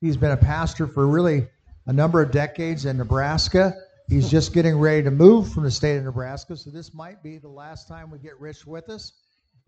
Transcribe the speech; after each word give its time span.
He's 0.00 0.16
been 0.18 0.32
a 0.32 0.36
pastor 0.36 0.86
for 0.86 1.06
really 1.06 1.48
a 1.86 1.92
number 1.92 2.20
of 2.20 2.30
decades 2.30 2.84
in 2.84 2.98
Nebraska. 2.98 3.74
He's 4.08 4.30
just 4.30 4.52
getting 4.52 4.78
ready 4.78 5.02
to 5.02 5.10
move 5.10 5.50
from 5.52 5.62
the 5.62 5.70
state 5.70 5.96
of 5.96 6.04
Nebraska, 6.04 6.56
so 6.56 6.70
this 6.70 6.92
might 6.92 7.22
be 7.22 7.38
the 7.38 7.48
last 7.48 7.88
time 7.88 8.10
we 8.10 8.18
get 8.18 8.38
Rich 8.38 8.66
with 8.66 8.90
us. 8.90 9.12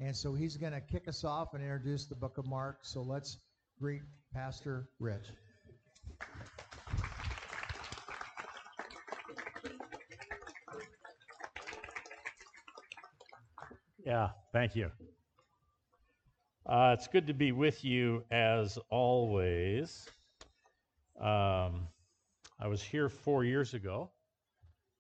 And 0.01 0.15
so 0.15 0.35
he's 0.35 0.57
going 0.57 0.73
to 0.73 0.81
kick 0.81 1.09
us 1.09 1.25
off 1.25 1.55
and 1.55 1.63
introduce 1.63 2.05
the 2.05 2.15
book 2.15 2.37
of 2.37 2.47
Mark. 2.47 2.81
So 2.83 3.01
let's 3.01 3.39
greet 3.81 4.03
Pastor 4.35 4.91
Rich. 5.01 5.25
Yeah, 14.05 14.29
thank 14.53 14.77
you. 14.77 14.91
Uh, 16.67 16.95
it's 16.97 17.09
good 17.09 17.27
to 17.27 17.35
be 17.35 17.53
with 17.53 17.83
you 17.83 18.25
as 18.31 18.79
always. 18.91 20.07
Um, 21.21 21.89
I 22.61 22.69
was 22.69 22.81
here 22.81 23.09
four 23.09 23.45
years 23.45 23.75
ago, 23.75 24.11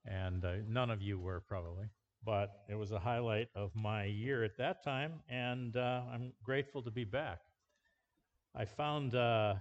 and 0.04 0.45
uh, 0.45 0.54
none 0.66 0.90
of 0.90 1.00
you 1.00 1.16
were 1.18 1.40
probably, 1.40 1.86
but 2.24 2.64
it 2.68 2.74
was 2.74 2.90
a 2.90 2.98
highlight 2.98 3.48
of 3.54 3.70
my 3.76 4.04
year 4.04 4.42
at 4.42 4.56
that 4.59 4.82
time, 4.82 5.20
and 5.28 5.76
uh, 5.76 6.02
I'm 6.12 6.32
grateful 6.42 6.82
to 6.82 6.90
be 6.90 7.04
back. 7.04 7.38
I 8.52 8.64
found 8.64 9.14
uh, 9.14 9.54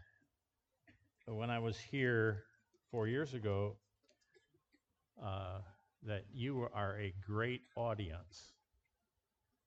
when 1.28 1.52
I 1.52 1.60
was 1.60 1.78
here 1.78 2.44
four 2.90 3.08
years 3.08 3.36
ago 3.36 3.76
uh, 5.24 5.60
that 6.04 6.26
you 6.34 6.68
are 6.74 7.00
a 7.00 7.14
great 7.24 7.62
audience. 7.76 8.54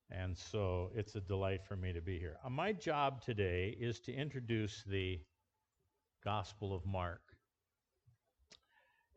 And 0.09 0.37
so 0.37 0.91
it's 0.93 1.15
a 1.15 1.21
delight 1.21 1.61
for 1.65 1.77
me 1.77 1.93
to 1.93 2.01
be 2.01 2.19
here. 2.19 2.35
Uh, 2.43 2.49
my 2.49 2.73
job 2.73 3.21
today 3.21 3.77
is 3.79 4.01
to 4.01 4.13
introduce 4.13 4.83
the 4.83 5.21
Gospel 6.23 6.75
of 6.75 6.85
Mark. 6.85 7.21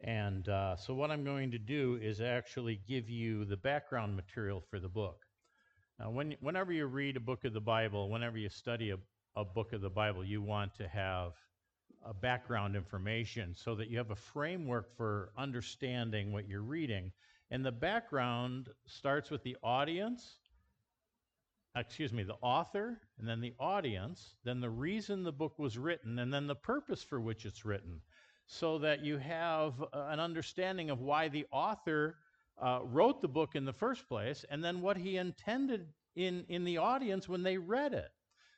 And 0.01 0.49
uh, 0.49 0.77
so, 0.77 0.95
what 0.95 1.11
I'm 1.11 1.24
going 1.24 1.51
to 1.52 1.59
do 1.59 1.99
is 2.02 2.21
actually 2.21 2.80
give 2.87 3.09
you 3.09 3.45
the 3.45 3.57
background 3.57 4.16
material 4.16 4.61
for 4.61 4.79
the 4.79 4.88
book. 4.88 5.24
Now, 5.99 6.11
when, 6.11 6.35
whenever 6.41 6.73
you 6.73 6.87
read 6.87 7.16
a 7.16 7.21
book 7.21 7.45
of 7.45 7.52
the 7.52 7.61
Bible, 7.61 8.11
whenever 8.11 8.37
you 8.37 8.49
study 8.49 8.91
a, 8.91 8.96
a 9.37 9.45
book 9.45 9.73
of 9.73 9.80
the 9.80 9.91
Bible, 9.91 10.24
you 10.24 10.43
want 10.43 10.74
to 10.77 10.88
have 10.88 11.33
a 12.05 12.13
background 12.13 12.77
information 12.77 13.55
so 13.55 13.74
that 13.77 13.89
you 13.89 13.96
have 13.96 14.11
a 14.11 14.16
framework 14.16 14.95
for 14.96 15.30
understanding 15.39 16.33
what 16.33 16.49
you're 16.49 16.63
reading. 16.63 17.13
And 17.51 17.65
the 17.65 17.73
background 17.73 18.68
starts 18.87 19.30
with 19.30 19.43
the 19.43 19.57
audience 19.63 20.39
excuse 21.77 22.13
me, 22.13 22.23
the 22.23 22.37
author, 22.41 23.01
and 23.19 23.29
then 23.29 23.41
the 23.41 23.55
audience, 23.59 24.35
then 24.45 24.61
the 24.61 24.71
reason 24.71 25.23
the 25.23 25.33
book 25.33 25.59
was 25.59 25.77
written, 25.77 26.19
and 26.19 26.33
then 26.33 26.47
the 26.47 26.55
purpose 26.55 27.03
for 27.03 27.21
which 27.21 27.45
it's 27.45 27.65
written, 27.65 28.01
so 28.47 28.79
that 28.79 29.05
you 29.05 29.19
have 29.19 29.75
uh, 29.83 30.07
an 30.09 30.21
understanding 30.21 30.91
of 30.91 31.01
why 31.01 31.29
the 31.29 31.47
author 31.51 32.17
uh, 32.63 32.80
wrote 32.85 33.21
the 33.21 33.29
book 33.29 33.57
in 33.57 33.65
the 33.65 33.73
first 33.73 34.09
place, 34.09 34.45
and 34.51 34.63
then 34.63 34.80
what 34.80 34.97
he 34.97 35.17
intended 35.17 35.89
in, 36.15 36.45
in 36.49 36.65
the 36.65 36.79
audience 36.79 37.29
when 37.29 37.43
they 37.43 37.59
read 37.59 37.93
it. 37.93 38.11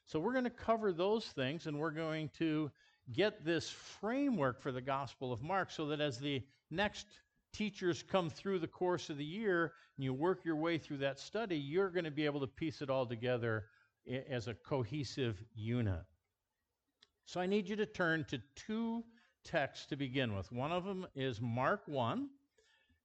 So 0.05 0.21
we're 0.21 0.33
going 0.33 0.45
to 0.45 0.51
cover 0.51 0.93
those 0.93 1.25
things, 1.25 1.67
and 1.67 1.79
we're 1.79 1.91
going 1.91 2.31
to 2.39 2.71
get 3.13 3.45
this 3.45 3.71
framework 3.71 4.61
for 4.61 4.73
the 4.73 4.81
Gospel 4.81 5.33
of 5.33 5.43
Mark 5.43 5.71
so 5.71 5.87
that 5.87 6.01
as 6.01 6.19
the 6.19 6.43
next 6.71 7.07
teachers 7.53 8.03
come 8.03 8.31
through 8.31 8.59
the 8.59 8.67
course 8.67 9.11
of 9.11 9.19
the 9.19 9.25
year 9.25 9.73
and 9.97 10.05
you 10.05 10.13
work 10.13 10.45
your 10.45 10.57
way 10.57 10.79
through 10.79 10.99
that 10.99 11.19
study, 11.19 11.57
you're 11.57 11.91
going 11.91 12.05
to 12.05 12.11
be 12.11 12.25
able 12.25 12.41
to 12.41 12.47
piece 12.47 12.83
it 12.83 12.91
all 12.91 13.07
together 13.07 13.65
as 14.31 14.49
a 14.49 14.55
cohesive 14.55 15.43
unit. 15.55 16.03
So 17.25 17.41
I 17.41 17.47
need 17.47 17.69
you 17.69 17.77
to 17.77 17.87
turn 17.87 18.25
to 18.29 18.41
two 18.55 19.03
texts 19.45 19.87
to 19.87 19.97
begin 19.97 20.35
with. 20.35 20.53
One 20.53 20.73
of 20.73 20.85
them 20.85 21.07
is 21.15 21.41
Mark 21.41 21.83
1, 21.87 22.29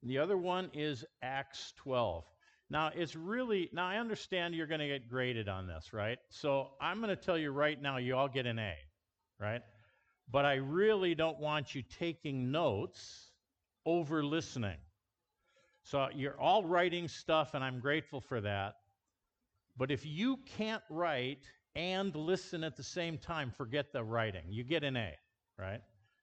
the 0.03 0.17
other 0.17 0.37
one 0.37 0.69
is 0.73 1.05
Acts 1.21 1.73
12. 1.77 2.25
Now, 2.69 2.91
it's 2.95 3.15
really, 3.15 3.69
now 3.73 3.87
I 3.87 3.97
understand 3.97 4.55
you're 4.55 4.67
going 4.67 4.79
to 4.79 4.87
get 4.87 5.09
graded 5.09 5.49
on 5.49 5.67
this, 5.67 5.91
right? 5.91 6.17
So 6.29 6.69
I'm 6.79 6.97
going 6.97 7.09
to 7.09 7.21
tell 7.21 7.37
you 7.37 7.51
right 7.51 7.79
now, 7.79 7.97
you 7.97 8.15
all 8.15 8.29
get 8.29 8.45
an 8.45 8.57
A, 8.59 8.73
right? 9.39 9.61
But 10.31 10.45
I 10.45 10.55
really 10.55 11.13
don't 11.13 11.39
want 11.39 11.75
you 11.75 11.83
taking 11.99 12.51
notes 12.51 13.30
over 13.85 14.23
listening. 14.23 14.77
So 15.83 16.07
you're 16.13 16.39
all 16.39 16.63
writing 16.63 17.07
stuff, 17.07 17.53
and 17.53 17.63
I'm 17.63 17.79
grateful 17.79 18.21
for 18.21 18.41
that. 18.41 18.75
But 19.77 19.91
if 19.91 20.05
you 20.05 20.37
can't 20.57 20.83
write 20.89 21.45
and 21.75 22.15
listen 22.15 22.63
at 22.63 22.75
the 22.75 22.83
same 22.83 23.17
time, 23.17 23.51
forget 23.51 23.91
the 23.91 24.03
writing. 24.03 24.43
You 24.49 24.63
get 24.63 24.83
an 24.83 24.97
A, 24.97 25.13
right? 25.57 25.81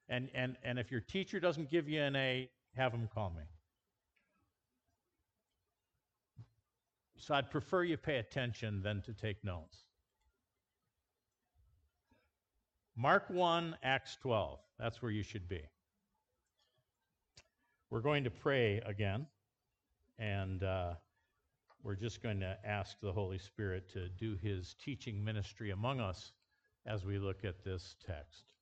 And, 0.08 0.28
and, 0.34 0.56
and 0.62 0.78
if 0.78 0.91
your 0.91 1.00
teacher 1.00 1.41
doesn't 1.41 1.70
give 1.70 1.88
you 1.88 2.00
an 2.00 2.16
A, 2.16 2.48
have 2.76 2.92
them 2.92 3.08
call 3.12 3.30
me. 3.30 3.42
So 7.16 7.34
I'd 7.34 7.50
prefer 7.50 7.82
you 7.82 7.97
pay 7.97 8.18
attention 8.18 8.80
than 8.80 9.02
to 9.02 9.12
take 9.12 9.42
notes. 9.42 9.84
Mark 12.97 13.24
1, 13.28 13.76
Acts 13.82 14.16
12. 14.22 14.58
That's 14.78 15.02
where 15.02 15.10
you 15.10 15.22
should 15.22 15.48
be. 15.48 15.62
We're 17.91 18.00
going 18.00 18.25
to 18.25 18.31
pray 18.31 18.82
again, 18.84 19.26
and 20.19 20.62
uh, 20.62 20.93
we're 21.82 21.94
just 21.94 22.22
going 22.22 22.38
to 22.41 22.59
ask 22.62 23.00
the 23.00 23.10
Holy 23.10 23.38
Spirit 23.38 23.91
to 23.94 24.10
do 24.10 24.37
his 24.43 24.75
teaching 24.75 25.25
ministry 25.25 25.71
among 25.71 25.98
us 25.98 26.32
as 26.84 27.06
we 27.06 27.19
look 27.19 27.47
at 27.47 27.65
this 27.65 27.97
text. 28.06 28.53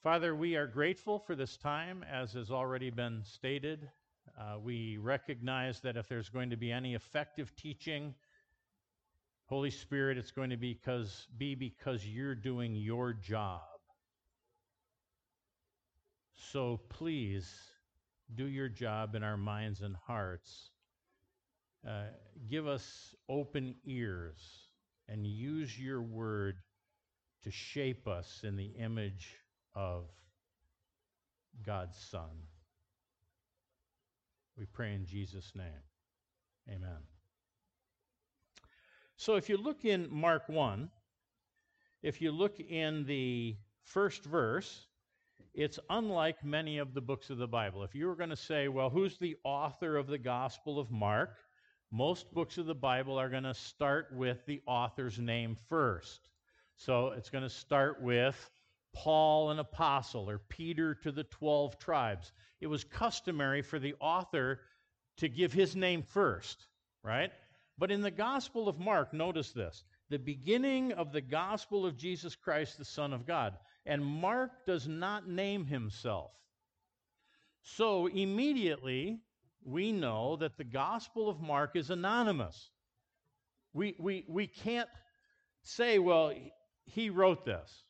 Father, 0.00 0.36
we 0.36 0.54
are 0.54 0.68
grateful 0.68 1.18
for 1.18 1.34
this 1.34 1.56
time, 1.56 2.04
as 2.08 2.32
has 2.34 2.52
already 2.52 2.88
been 2.88 3.20
stated. 3.24 3.90
Uh, 4.38 4.60
we 4.62 4.96
recognize 4.96 5.80
that 5.80 5.96
if 5.96 6.08
there's 6.08 6.28
going 6.28 6.50
to 6.50 6.56
be 6.56 6.70
any 6.70 6.94
effective 6.94 7.52
teaching, 7.56 8.14
Holy 9.46 9.72
Spirit, 9.72 10.16
it's 10.16 10.30
going 10.30 10.50
to 10.50 10.56
be 10.56 10.74
because, 10.74 11.26
be 11.36 11.56
because 11.56 12.06
you're 12.06 12.36
doing 12.36 12.76
your 12.76 13.12
job. 13.12 13.60
So 16.36 16.78
please 16.88 17.52
do 18.34 18.46
your 18.46 18.68
job 18.68 19.14
in 19.14 19.22
our 19.22 19.36
minds 19.36 19.80
and 19.80 19.96
hearts. 20.06 20.70
Uh, 21.86 22.04
give 22.48 22.66
us 22.66 23.14
open 23.28 23.74
ears 23.84 24.68
and 25.08 25.26
use 25.26 25.78
your 25.78 26.02
word 26.02 26.56
to 27.42 27.50
shape 27.50 28.06
us 28.06 28.42
in 28.44 28.56
the 28.56 28.72
image 28.78 29.34
of 29.74 30.04
God's 31.64 31.96
Son. 31.96 32.30
We 34.58 34.66
pray 34.66 34.94
in 34.94 35.06
Jesus' 35.06 35.52
name. 35.54 35.82
Amen. 36.68 36.98
So 39.16 39.36
if 39.36 39.48
you 39.48 39.56
look 39.56 39.84
in 39.84 40.08
Mark 40.10 40.48
1, 40.48 40.90
if 42.02 42.20
you 42.20 42.30
look 42.30 42.60
in 42.60 43.04
the 43.04 43.56
first 43.82 44.24
verse, 44.24 44.86
it's 45.54 45.78
unlike 45.88 46.44
many 46.44 46.78
of 46.78 46.94
the 46.94 47.00
books 47.00 47.30
of 47.30 47.38
the 47.38 47.46
Bible. 47.46 47.82
If 47.82 47.94
you 47.94 48.06
were 48.06 48.16
going 48.16 48.30
to 48.30 48.36
say, 48.36 48.68
well, 48.68 48.90
who's 48.90 49.18
the 49.18 49.36
author 49.44 49.96
of 49.96 50.06
the 50.06 50.18
Gospel 50.18 50.78
of 50.78 50.90
Mark? 50.90 51.36
Most 51.90 52.32
books 52.32 52.58
of 52.58 52.66
the 52.66 52.74
Bible 52.74 53.18
are 53.18 53.28
going 53.28 53.44
to 53.44 53.54
start 53.54 54.08
with 54.12 54.44
the 54.46 54.60
author's 54.66 55.18
name 55.18 55.56
first. 55.68 56.28
So 56.76 57.08
it's 57.08 57.30
going 57.30 57.44
to 57.44 57.50
start 57.50 58.00
with 58.00 58.50
Paul, 58.94 59.50
an 59.50 59.58
apostle, 59.58 60.28
or 60.28 60.38
Peter 60.38 60.94
to 60.96 61.12
the 61.12 61.24
12 61.24 61.78
tribes. 61.78 62.32
It 62.60 62.66
was 62.66 62.84
customary 62.84 63.62
for 63.62 63.78
the 63.78 63.94
author 64.00 64.60
to 65.18 65.28
give 65.28 65.52
his 65.52 65.76
name 65.76 66.02
first, 66.02 66.66
right? 67.02 67.30
But 67.78 67.90
in 67.90 68.02
the 68.02 68.10
Gospel 68.10 68.68
of 68.68 68.78
Mark, 68.78 69.12
notice 69.12 69.52
this 69.52 69.84
the 70.10 70.18
beginning 70.18 70.92
of 70.92 71.12
the 71.12 71.20
gospel 71.20 71.86
of 71.86 71.96
Jesus 71.96 72.34
Christ, 72.34 72.76
the 72.76 72.84
Son 72.84 73.12
of 73.12 73.26
God. 73.26 73.54
And 73.86 74.04
Mark 74.04 74.50
does 74.66 74.86
not 74.86 75.28
name 75.28 75.64
himself. 75.64 76.32
So 77.62 78.06
immediately, 78.06 79.20
we 79.64 79.92
know 79.92 80.36
that 80.36 80.56
the 80.56 80.64
Gospel 80.64 81.28
of 81.28 81.40
Mark 81.40 81.76
is 81.76 81.90
anonymous. 81.90 82.70
We, 83.72 83.94
we, 83.98 84.24
we 84.28 84.46
can't 84.46 84.88
say, 85.62 85.98
well, 85.98 86.32
he 86.86 87.10
wrote 87.10 87.44
this. 87.44 87.84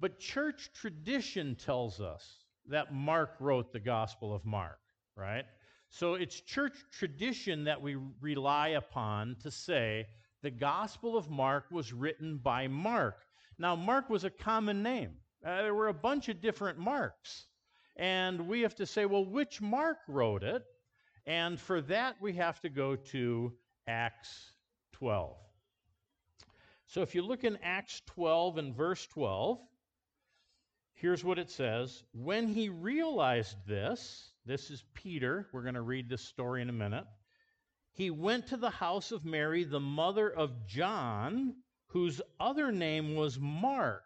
But 0.00 0.18
church 0.18 0.70
tradition 0.74 1.54
tells 1.54 2.00
us 2.00 2.44
that 2.68 2.92
Mark 2.92 3.36
wrote 3.40 3.72
the 3.72 3.80
Gospel 3.80 4.34
of 4.34 4.44
Mark, 4.44 4.78
right? 5.16 5.44
So 5.88 6.14
it's 6.14 6.40
church 6.40 6.76
tradition 6.90 7.64
that 7.64 7.80
we 7.80 7.96
rely 8.20 8.68
upon 8.68 9.36
to 9.42 9.50
say 9.50 10.06
the 10.42 10.50
Gospel 10.50 11.16
of 11.16 11.30
Mark 11.30 11.66
was 11.70 11.92
written 11.92 12.38
by 12.38 12.66
Mark. 12.66 13.24
Now, 13.58 13.76
Mark 13.76 14.10
was 14.10 14.24
a 14.24 14.30
common 14.30 14.82
name. 14.82 15.12
Uh, 15.44 15.62
there 15.62 15.74
were 15.74 15.88
a 15.88 15.94
bunch 15.94 16.28
of 16.28 16.40
different 16.40 16.78
Marks. 16.78 17.46
And 17.96 18.48
we 18.48 18.62
have 18.62 18.74
to 18.76 18.86
say, 18.86 19.06
well, 19.06 19.24
which 19.24 19.60
Mark 19.60 19.98
wrote 20.08 20.42
it? 20.42 20.62
And 21.26 21.60
for 21.60 21.80
that, 21.82 22.16
we 22.20 22.32
have 22.34 22.60
to 22.60 22.68
go 22.68 22.96
to 22.96 23.52
Acts 23.86 24.52
12. 24.92 25.36
So 26.86 27.02
if 27.02 27.14
you 27.14 27.22
look 27.22 27.44
in 27.44 27.58
Acts 27.62 28.02
12 28.06 28.58
and 28.58 28.74
verse 28.74 29.06
12, 29.06 29.58
Here's 31.02 31.24
what 31.24 31.40
it 31.40 31.50
says 31.50 32.04
When 32.12 32.46
he 32.46 32.68
realized 32.68 33.56
this, 33.66 34.30
this 34.46 34.70
is 34.70 34.84
Peter. 34.94 35.48
We're 35.52 35.62
going 35.62 35.74
to 35.74 35.82
read 35.82 36.08
this 36.08 36.22
story 36.22 36.62
in 36.62 36.68
a 36.68 36.72
minute. 36.72 37.06
He 37.90 38.10
went 38.10 38.46
to 38.48 38.56
the 38.56 38.70
house 38.70 39.10
of 39.10 39.24
Mary, 39.24 39.64
the 39.64 39.80
mother 39.80 40.30
of 40.30 40.64
John, 40.64 41.56
whose 41.92 42.22
other 42.40 42.72
name 42.72 43.14
was 43.14 43.38
Mark, 43.38 44.04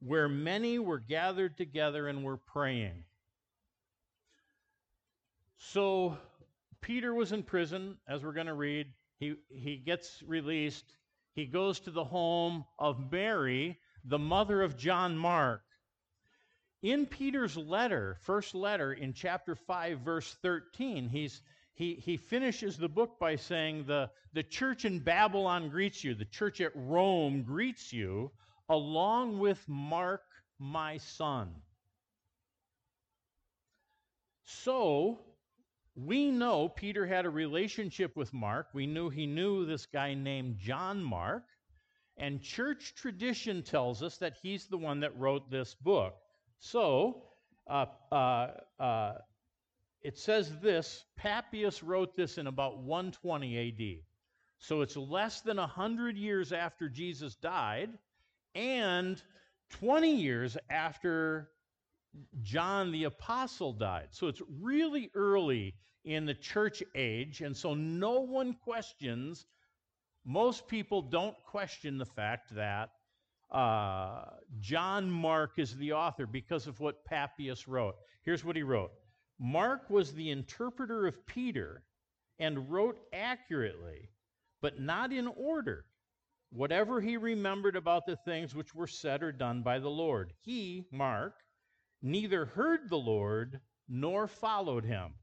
where 0.00 0.28
many 0.28 0.78
were 0.78 0.98
gathered 0.98 1.56
together 1.56 2.08
and 2.08 2.24
were 2.24 2.36
praying. 2.36 3.04
So 5.58 6.18
Peter 6.80 7.14
was 7.14 7.32
in 7.32 7.44
prison, 7.44 7.98
as 8.08 8.24
we're 8.24 8.32
going 8.32 8.46
to 8.46 8.54
read. 8.54 8.88
He, 9.18 9.34
he 9.48 9.76
gets 9.76 10.22
released. 10.26 10.96
He 11.34 11.46
goes 11.46 11.78
to 11.80 11.90
the 11.90 12.04
home 12.04 12.64
of 12.78 13.12
Mary, 13.12 13.78
the 14.04 14.18
mother 14.18 14.62
of 14.62 14.76
John 14.76 15.16
Mark. 15.16 15.62
In 16.82 17.06
Peter's 17.06 17.56
letter, 17.56 18.16
first 18.22 18.54
letter 18.54 18.92
in 18.92 19.12
chapter 19.12 19.54
5, 19.54 20.00
verse 20.00 20.36
13, 20.42 21.08
he's, 21.08 21.42
he, 21.76 21.94
he 21.94 22.16
finishes 22.16 22.78
the 22.78 22.88
book 22.88 23.18
by 23.20 23.36
saying, 23.36 23.84
the, 23.86 24.10
the 24.32 24.42
church 24.42 24.86
in 24.86 24.98
Babylon 24.98 25.68
greets 25.68 26.02
you, 26.02 26.14
the 26.14 26.24
church 26.24 26.62
at 26.62 26.72
Rome 26.74 27.42
greets 27.42 27.92
you, 27.92 28.30
along 28.70 29.38
with 29.38 29.62
Mark, 29.68 30.22
my 30.58 30.96
son. 30.96 31.50
So, 34.46 35.18
we 35.94 36.30
know 36.30 36.70
Peter 36.70 37.06
had 37.06 37.26
a 37.26 37.30
relationship 37.30 38.16
with 38.16 38.32
Mark. 38.32 38.68
We 38.72 38.86
knew 38.86 39.10
he 39.10 39.26
knew 39.26 39.66
this 39.66 39.84
guy 39.84 40.14
named 40.14 40.58
John 40.58 41.04
Mark. 41.04 41.44
And 42.16 42.40
church 42.40 42.94
tradition 42.94 43.62
tells 43.62 44.02
us 44.02 44.16
that 44.16 44.32
he's 44.42 44.66
the 44.66 44.78
one 44.78 45.00
that 45.00 45.18
wrote 45.18 45.50
this 45.50 45.74
book. 45.74 46.14
So, 46.58 47.24
uh, 47.68 47.84
uh, 48.10 48.48
uh, 48.80 49.12
it 50.06 50.16
says 50.16 50.56
this 50.60 51.04
Papias 51.16 51.82
wrote 51.82 52.14
this 52.14 52.38
in 52.38 52.46
about 52.46 52.78
120 52.78 53.58
AD. 53.58 54.04
So 54.58 54.82
it's 54.82 54.96
less 54.96 55.40
than 55.40 55.56
100 55.56 56.16
years 56.16 56.52
after 56.52 56.88
Jesus 56.88 57.34
died 57.34 57.90
and 58.54 59.20
20 59.70 60.14
years 60.14 60.56
after 60.70 61.50
John 62.40 62.92
the 62.92 63.02
Apostle 63.02 63.72
died. 63.72 64.06
So 64.12 64.28
it's 64.28 64.40
really 64.62 65.10
early 65.16 65.74
in 66.04 66.24
the 66.24 66.34
church 66.34 66.84
age, 66.94 67.40
and 67.40 67.56
so 67.56 67.74
no 67.74 68.20
one 68.20 68.54
questions, 68.62 69.44
most 70.24 70.68
people 70.68 71.02
don't 71.02 71.36
question 71.44 71.98
the 71.98 72.06
fact 72.06 72.54
that 72.54 72.90
uh, 73.50 74.22
John 74.60 75.10
Mark 75.10 75.58
is 75.58 75.76
the 75.76 75.94
author 75.94 76.26
because 76.26 76.68
of 76.68 76.78
what 76.78 77.04
Papias 77.04 77.66
wrote. 77.66 77.96
Here's 78.22 78.44
what 78.44 78.54
he 78.54 78.62
wrote 78.62 78.92
Mark 79.38 79.90
was 79.90 80.14
the 80.14 80.30
interpreter 80.30 81.06
of 81.06 81.26
Peter 81.26 81.84
and 82.38 82.70
wrote 82.70 82.98
accurately, 83.12 84.10
but 84.60 84.80
not 84.80 85.12
in 85.12 85.26
order, 85.26 85.84
whatever 86.50 87.00
he 87.00 87.16
remembered 87.16 87.76
about 87.76 88.06
the 88.06 88.16
things 88.16 88.54
which 88.54 88.74
were 88.74 88.86
said 88.86 89.22
or 89.22 89.32
done 89.32 89.62
by 89.62 89.78
the 89.78 89.90
Lord. 89.90 90.32
He, 90.40 90.86
Mark, 90.90 91.34
neither 92.00 92.46
heard 92.46 92.88
the 92.88 92.98
Lord 92.98 93.60
nor 93.88 94.26
followed 94.26 94.84
him. 94.84 95.14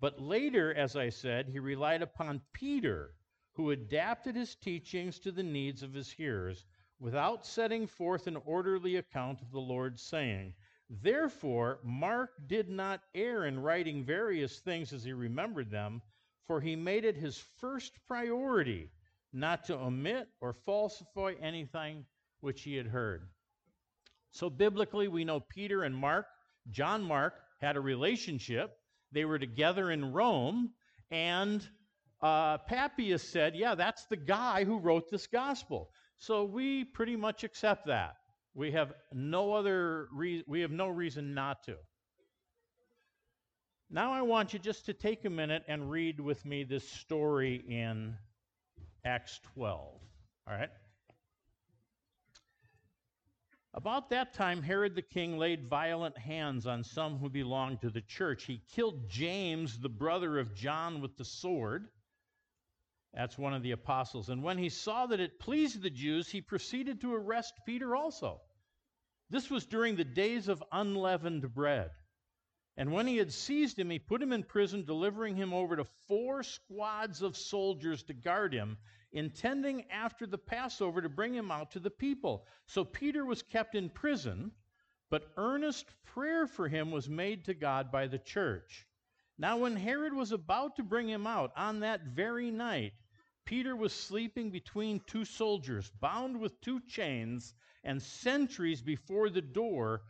But 0.00 0.20
later, 0.20 0.74
as 0.74 0.96
I 0.96 1.08
said, 1.08 1.48
he 1.48 1.58
relied 1.58 2.02
upon 2.02 2.42
Peter, 2.52 3.14
who 3.54 3.70
adapted 3.70 4.36
his 4.36 4.54
teachings 4.54 5.18
to 5.20 5.32
the 5.32 5.42
needs 5.42 5.82
of 5.82 5.92
his 5.92 6.10
hearers 6.10 6.66
without 6.98 7.46
setting 7.46 7.86
forth 7.86 8.26
an 8.26 8.36
orderly 8.44 8.96
account 8.96 9.40
of 9.40 9.50
the 9.50 9.60
Lord's 9.60 10.02
saying. 10.02 10.54
Therefore, 10.90 11.80
Mark 11.82 12.30
did 12.46 12.68
not 12.68 13.00
err 13.14 13.46
in 13.46 13.58
writing 13.60 14.04
various 14.04 14.60
things 14.60 14.92
as 14.92 15.04
he 15.04 15.12
remembered 15.12 15.70
them, 15.70 16.02
for 16.46 16.60
he 16.60 16.76
made 16.76 17.04
it 17.04 17.16
his 17.16 17.38
first 17.58 17.92
priority 18.06 18.90
not 19.32 19.64
to 19.64 19.74
omit 19.74 20.28
or 20.40 20.52
falsify 20.52 21.34
anything 21.40 22.04
which 22.40 22.62
he 22.62 22.76
had 22.76 22.86
heard. 22.86 23.28
So, 24.30 24.50
biblically, 24.50 25.08
we 25.08 25.24
know 25.24 25.40
Peter 25.40 25.82
and 25.82 25.94
Mark, 25.94 26.26
John 26.70 27.02
Mark, 27.02 27.34
had 27.60 27.76
a 27.76 27.80
relationship. 27.80 28.78
They 29.12 29.24
were 29.24 29.38
together 29.38 29.90
in 29.90 30.12
Rome, 30.12 30.72
and 31.10 31.66
uh, 32.20 32.58
Papias 32.58 33.22
said, 33.22 33.54
Yeah, 33.54 33.74
that's 33.74 34.06
the 34.06 34.16
guy 34.16 34.64
who 34.64 34.78
wrote 34.78 35.10
this 35.10 35.26
gospel. 35.26 35.90
So 36.16 36.44
we 36.44 36.84
pretty 36.84 37.16
much 37.16 37.44
accept 37.44 37.86
that. 37.86 38.16
We 38.54 38.70
have 38.72 38.92
no 39.12 39.52
other 39.54 40.08
re- 40.12 40.44
we 40.46 40.60
have 40.60 40.70
no 40.70 40.88
reason 40.88 41.34
not 41.34 41.64
to. 41.64 41.76
Now 43.90 44.12
I 44.12 44.22
want 44.22 44.52
you 44.52 44.58
just 44.58 44.86
to 44.86 44.92
take 44.92 45.24
a 45.24 45.30
minute 45.30 45.64
and 45.68 45.90
read 45.90 46.20
with 46.20 46.44
me 46.44 46.64
this 46.64 46.88
story 46.88 47.64
in 47.68 48.16
Acts 49.04 49.40
12. 49.54 49.80
All 49.80 50.00
right? 50.54 50.70
About 53.74 54.10
that 54.10 54.32
time, 54.32 54.62
Herod 54.62 54.94
the 54.94 55.02
king 55.02 55.36
laid 55.36 55.64
violent 55.68 56.16
hands 56.16 56.64
on 56.64 56.84
some 56.84 57.18
who 57.18 57.28
belonged 57.28 57.80
to 57.80 57.90
the 57.90 58.02
church. 58.02 58.44
He 58.44 58.62
killed 58.72 59.08
James, 59.08 59.78
the 59.78 59.88
brother 59.88 60.38
of 60.38 60.54
John, 60.54 61.00
with 61.00 61.16
the 61.16 61.24
sword. 61.24 61.88
That's 63.16 63.38
one 63.38 63.54
of 63.54 63.62
the 63.62 63.70
apostles. 63.70 64.28
And 64.28 64.42
when 64.42 64.58
he 64.58 64.68
saw 64.68 65.06
that 65.06 65.20
it 65.20 65.38
pleased 65.38 65.82
the 65.82 65.90
Jews, 65.90 66.28
he 66.28 66.40
proceeded 66.40 67.00
to 67.00 67.14
arrest 67.14 67.54
Peter 67.64 67.94
also. 67.94 68.40
This 69.30 69.50
was 69.50 69.66
during 69.66 69.94
the 69.96 70.04
days 70.04 70.48
of 70.48 70.62
unleavened 70.72 71.54
bread. 71.54 71.90
And 72.76 72.92
when 72.92 73.06
he 73.06 73.16
had 73.16 73.32
seized 73.32 73.78
him, 73.78 73.88
he 73.90 74.00
put 74.00 74.20
him 74.20 74.32
in 74.32 74.42
prison, 74.42 74.84
delivering 74.84 75.36
him 75.36 75.54
over 75.54 75.76
to 75.76 75.84
four 76.08 76.42
squads 76.42 77.22
of 77.22 77.36
soldiers 77.36 78.02
to 78.04 78.14
guard 78.14 78.52
him, 78.52 78.76
intending 79.12 79.88
after 79.92 80.26
the 80.26 80.38
Passover 80.38 81.00
to 81.00 81.08
bring 81.08 81.32
him 81.32 81.52
out 81.52 81.70
to 81.70 81.78
the 81.78 81.90
people. 81.90 82.48
So 82.66 82.84
Peter 82.84 83.24
was 83.24 83.42
kept 83.42 83.76
in 83.76 83.90
prison, 83.90 84.50
but 85.08 85.30
earnest 85.36 85.86
prayer 86.04 86.48
for 86.48 86.66
him 86.66 86.90
was 86.90 87.08
made 87.08 87.44
to 87.44 87.54
God 87.54 87.92
by 87.92 88.08
the 88.08 88.18
church. 88.18 88.88
Now, 89.38 89.58
when 89.58 89.76
Herod 89.76 90.12
was 90.12 90.32
about 90.32 90.76
to 90.76 90.82
bring 90.82 91.08
him 91.08 91.26
out 91.28 91.52
on 91.56 91.80
that 91.80 92.02
very 92.02 92.50
night, 92.50 92.92
Peter 93.44 93.76
was 93.76 93.92
sleeping 93.92 94.50
between 94.50 95.00
two 95.06 95.24
soldiers, 95.24 95.90
bound 96.00 96.38
with 96.38 96.60
two 96.60 96.80
chains, 96.88 97.54
and 97.84 98.02
sentries 98.02 98.80
before 98.80 99.28
the 99.28 99.42
door 99.42 100.02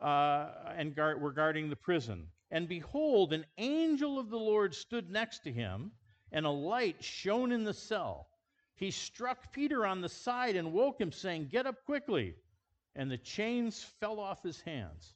uh, 0.00 0.50
and 0.76 0.94
guard, 0.94 1.20
were 1.20 1.32
guarding 1.32 1.70
the 1.70 1.76
prison. 1.76 2.26
And 2.50 2.68
behold, 2.68 3.32
an 3.32 3.46
angel 3.58 4.18
of 4.18 4.30
the 4.30 4.38
Lord 4.38 4.74
stood 4.74 5.08
next 5.10 5.40
to 5.40 5.52
him, 5.52 5.92
and 6.32 6.46
a 6.46 6.50
light 6.50 7.02
shone 7.02 7.52
in 7.52 7.64
the 7.64 7.74
cell. 7.74 8.28
He 8.74 8.90
struck 8.90 9.52
Peter 9.52 9.86
on 9.86 10.00
the 10.00 10.08
side 10.08 10.56
and 10.56 10.72
woke 10.72 11.00
him, 11.00 11.12
saying, 11.12 11.48
Get 11.48 11.66
up 11.66 11.84
quickly. 11.84 12.34
And 12.96 13.10
the 13.10 13.18
chains 13.18 13.84
fell 13.84 14.18
off 14.18 14.42
his 14.42 14.60
hands. 14.62 15.14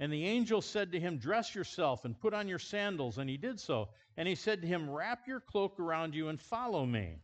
And 0.00 0.12
the 0.12 0.24
angel 0.24 0.60
said 0.60 0.90
to 0.92 1.00
him, 1.00 1.18
Dress 1.18 1.54
yourself 1.54 2.04
and 2.04 2.18
put 2.18 2.34
on 2.34 2.48
your 2.48 2.58
sandals. 2.58 3.18
And 3.18 3.30
he 3.30 3.36
did 3.36 3.60
so. 3.60 3.88
And 4.16 4.26
he 4.26 4.34
said 4.34 4.60
to 4.62 4.66
him, 4.66 4.90
Wrap 4.90 5.26
your 5.26 5.40
cloak 5.40 5.78
around 5.78 6.14
you 6.14 6.28
and 6.28 6.40
follow 6.40 6.84
me. 6.84 7.20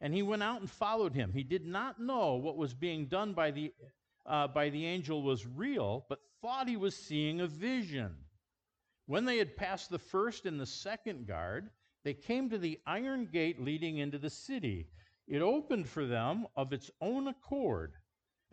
And 0.00 0.12
he 0.12 0.22
went 0.22 0.42
out 0.42 0.60
and 0.60 0.70
followed 0.70 1.14
him. 1.14 1.32
He 1.32 1.44
did 1.44 1.64
not 1.64 2.00
know 2.00 2.34
what 2.34 2.56
was 2.56 2.74
being 2.74 3.06
done 3.06 3.32
by 3.32 3.52
the, 3.52 3.72
uh, 4.26 4.48
by 4.48 4.70
the 4.70 4.84
angel 4.84 5.22
was 5.22 5.46
real, 5.46 6.04
but 6.08 6.20
thought 6.42 6.68
he 6.68 6.76
was 6.76 6.96
seeing 6.96 7.40
a 7.40 7.46
vision. 7.46 8.14
When 9.06 9.24
they 9.24 9.38
had 9.38 9.56
passed 9.56 9.90
the 9.90 9.98
first 9.98 10.46
and 10.46 10.60
the 10.60 10.66
second 10.66 11.26
guard, 11.26 11.70
they 12.02 12.14
came 12.14 12.50
to 12.50 12.58
the 12.58 12.80
iron 12.86 13.26
gate 13.26 13.62
leading 13.62 13.98
into 13.98 14.18
the 14.18 14.30
city. 14.30 14.88
It 15.26 15.40
opened 15.40 15.88
for 15.88 16.04
them 16.04 16.46
of 16.56 16.72
its 16.72 16.90
own 17.00 17.28
accord 17.28 17.94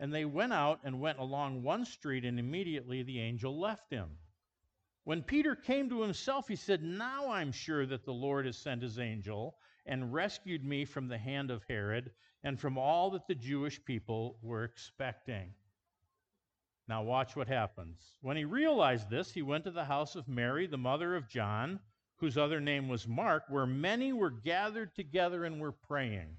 and 0.02 0.12
they 0.12 0.24
went 0.24 0.52
out 0.52 0.80
and 0.82 1.00
went 1.00 1.20
along 1.20 1.62
one 1.62 1.84
street, 1.84 2.24
and 2.24 2.36
immediately 2.36 3.04
the 3.04 3.20
angel 3.20 3.56
left 3.56 3.88
him. 3.88 4.10
When 5.04 5.22
Peter 5.22 5.54
came 5.54 5.88
to 5.88 6.02
himself, 6.02 6.48
he 6.48 6.56
said, 6.56 6.82
Now 6.82 7.30
I'm 7.30 7.52
sure 7.52 7.86
that 7.86 8.04
the 8.04 8.12
Lord 8.12 8.44
has 8.46 8.58
sent 8.58 8.82
his 8.82 8.98
angel 8.98 9.54
and 9.86 10.12
rescued 10.12 10.64
me 10.64 10.84
from 10.84 11.06
the 11.06 11.18
hand 11.18 11.52
of 11.52 11.62
Herod 11.68 12.10
and 12.42 12.58
from 12.58 12.76
all 12.76 13.12
that 13.12 13.28
the 13.28 13.36
Jewish 13.36 13.84
people 13.84 14.38
were 14.42 14.64
expecting. 14.64 15.54
Now, 16.88 17.04
watch 17.04 17.36
what 17.36 17.46
happens. 17.46 18.18
When 18.22 18.36
he 18.36 18.44
realized 18.44 19.08
this, 19.08 19.30
he 19.30 19.42
went 19.42 19.62
to 19.64 19.70
the 19.70 19.84
house 19.84 20.16
of 20.16 20.26
Mary, 20.26 20.66
the 20.66 20.76
mother 20.76 21.14
of 21.14 21.28
John, 21.28 21.78
whose 22.16 22.36
other 22.36 22.60
name 22.60 22.88
was 22.88 23.06
Mark, 23.06 23.44
where 23.48 23.66
many 23.66 24.12
were 24.12 24.30
gathered 24.30 24.96
together 24.96 25.44
and 25.44 25.60
were 25.60 25.70
praying. 25.70 26.38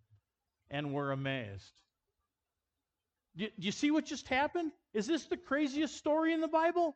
and 0.71 0.93
were 0.93 1.11
amazed. 1.11 1.71
Do, 3.37 3.47
you 3.57 3.71
see 3.71 3.91
what 3.91 4.05
just 4.05 4.27
happened? 4.27 4.71
Is 4.93 5.05
this 5.05 5.25
the 5.25 5.37
craziest 5.37 5.95
story 5.95 6.33
in 6.33 6.41
the 6.41 6.47
Bible? 6.47 6.95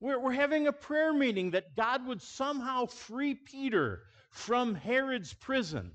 We're, 0.00 0.18
we're 0.20 0.32
having 0.32 0.66
a 0.66 0.72
prayer 0.72 1.12
meeting 1.12 1.50
that 1.50 1.74
God 1.74 2.06
would 2.06 2.22
somehow 2.22 2.86
free 2.86 3.34
Peter 3.34 4.02
from 4.30 4.74
Herod's 4.74 5.34
prison. 5.34 5.92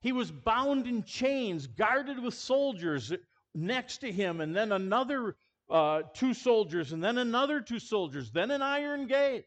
He 0.00 0.12
was 0.12 0.30
bound 0.30 0.86
in 0.86 1.04
chains, 1.04 1.66
guarded 1.66 2.18
with 2.18 2.34
soldiers 2.34 3.12
next 3.54 3.98
to 3.98 4.12
him, 4.12 4.40
and 4.40 4.54
then 4.54 4.72
another 4.72 5.36
uh, 5.70 6.02
two 6.14 6.34
soldiers, 6.34 6.92
and 6.92 7.02
then 7.02 7.18
another 7.18 7.60
two 7.60 7.78
soldiers, 7.78 8.30
then 8.30 8.50
an 8.50 8.62
iron 8.62 9.06
gate. 9.06 9.46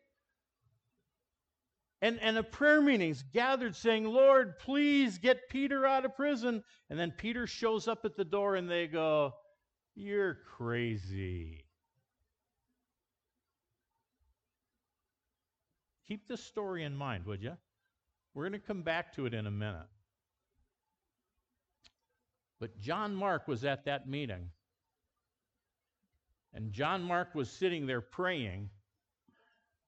And, 2.02 2.20
and 2.22 2.38
a 2.38 2.44
prayer 2.44 2.82
meeting's 2.82 3.24
gathered 3.34 3.76
saying, 3.76 4.06
Lord, 4.06 4.60
please 4.60 5.18
get 5.18 5.50
Peter 5.50 5.86
out 5.86 6.06
of 6.06 6.16
prison. 6.16 6.64
And 6.90 7.00
then 7.00 7.12
Peter 7.12 7.48
shows 7.48 7.88
up 7.88 8.06
at 8.06 8.16
the 8.16 8.26
door 8.26 8.56
and 8.56 8.70
they 8.70 8.88
go, 8.88 9.34
You're 9.96 10.38
crazy. 10.58 11.64
Keep 16.08 16.28
this 16.28 16.44
story 16.44 16.84
in 16.84 16.96
mind, 16.96 17.26
would 17.26 17.42
you? 17.42 17.54
We're 18.34 18.48
going 18.48 18.60
to 18.60 18.68
come 18.68 18.84
back 18.84 19.14
to 19.16 19.26
it 19.26 19.34
in 19.34 19.48
a 19.48 19.52
minute. 19.52 19.88
But 22.60 22.78
John 22.80 23.16
Mark 23.16 23.48
was 23.48 23.66
at 23.66 23.86
that 23.86 24.08
meeting. 24.08 24.50
And 26.54 26.72
John 26.72 27.02
Mark 27.02 27.34
was 27.36 27.50
sitting 27.50 27.86
there 27.86 28.02
praying, 28.02 28.70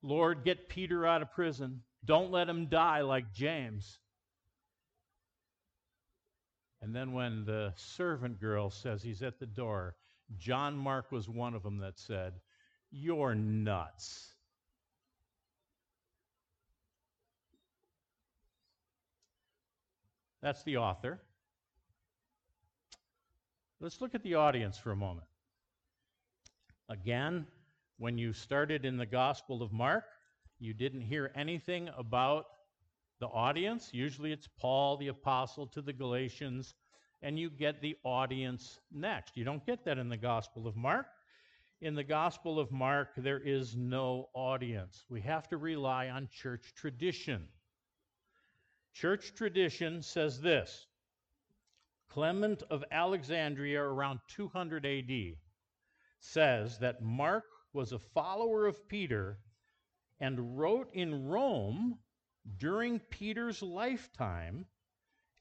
Lord, 0.01 0.43
get 0.43 0.69
Peter 0.69 1.05
out 1.05 1.21
of 1.21 1.31
prison. 1.31 1.81
Don't 2.07 2.31
let 2.31 2.47
him 2.47 2.67
die 2.67 3.01
like 3.01 3.33
James. 3.33 3.99
And 6.81 6.95
then 6.95 7.11
when 7.11 7.43
the 7.43 7.73
servant 7.75 8.39
girl 8.39 8.69
says 8.69 9.03
he's 9.03 9.21
at 9.21 9.39
the 9.39 9.45
door, 9.45 9.95
John 10.37 10.77
Mark 10.77 11.11
was 11.11 11.27
one 11.27 11.53
of 11.53 11.63
them 11.63 11.79
that 11.79 11.99
said, 11.99 12.33
You're 12.91 13.35
nuts. 13.35 14.33
That's 20.41 20.63
the 20.63 20.77
author. 20.77 21.19
Let's 23.81 23.99
look 23.99 24.15
at 24.15 24.23
the 24.23 24.35
audience 24.35 24.77
for 24.77 24.91
a 24.91 24.95
moment. 24.95 25.27
Again, 26.89 27.47
when 27.97 28.17
you 28.17 28.31
started 28.31 28.85
in 28.85 28.95
the 28.95 29.05
Gospel 29.05 29.61
of 29.61 29.73
Mark, 29.73 30.05
you 30.59 30.73
didn't 30.73 31.01
hear 31.01 31.31
anything 31.35 31.89
about 31.97 32.45
the 33.19 33.27
audience. 33.27 33.89
Usually 33.93 34.31
it's 34.31 34.47
Paul, 34.59 34.97
the 34.97 35.07
apostle, 35.07 35.67
to 35.67 35.81
the 35.81 35.93
Galatians, 35.93 36.75
and 37.21 37.39
you 37.39 37.49
get 37.49 37.81
the 37.81 37.95
audience 38.03 38.79
next. 38.91 39.37
You 39.37 39.43
don't 39.43 39.65
get 39.65 39.85
that 39.85 39.97
in 39.97 40.09
the 40.09 40.17
Gospel 40.17 40.67
of 40.67 40.75
Mark. 40.75 41.07
In 41.81 41.93
the 41.93 42.03
Gospel 42.03 42.59
of 42.59 42.71
Mark, 42.71 43.09
there 43.17 43.39
is 43.39 43.75
no 43.75 44.29
audience. 44.33 45.05
We 45.09 45.21
have 45.21 45.47
to 45.49 45.57
rely 45.57 46.09
on 46.09 46.27
church 46.31 46.73
tradition. 46.75 47.47
Church 48.93 49.33
tradition 49.35 50.01
says 50.01 50.41
this 50.41 50.87
Clement 52.09 52.63
of 52.71 52.83
Alexandria, 52.91 53.81
around 53.81 54.19
200 54.29 54.85
AD, 54.87 55.37
says 56.19 56.79
that 56.79 57.03
Mark 57.03 57.45
was 57.73 57.91
a 57.91 57.99
follower 57.99 58.65
of 58.65 58.87
Peter 58.87 59.37
and 60.19 60.57
wrote 60.57 60.89
in 60.93 61.27
Rome 61.27 61.99
during 62.57 62.99
Peter's 62.99 63.61
lifetime 63.61 64.65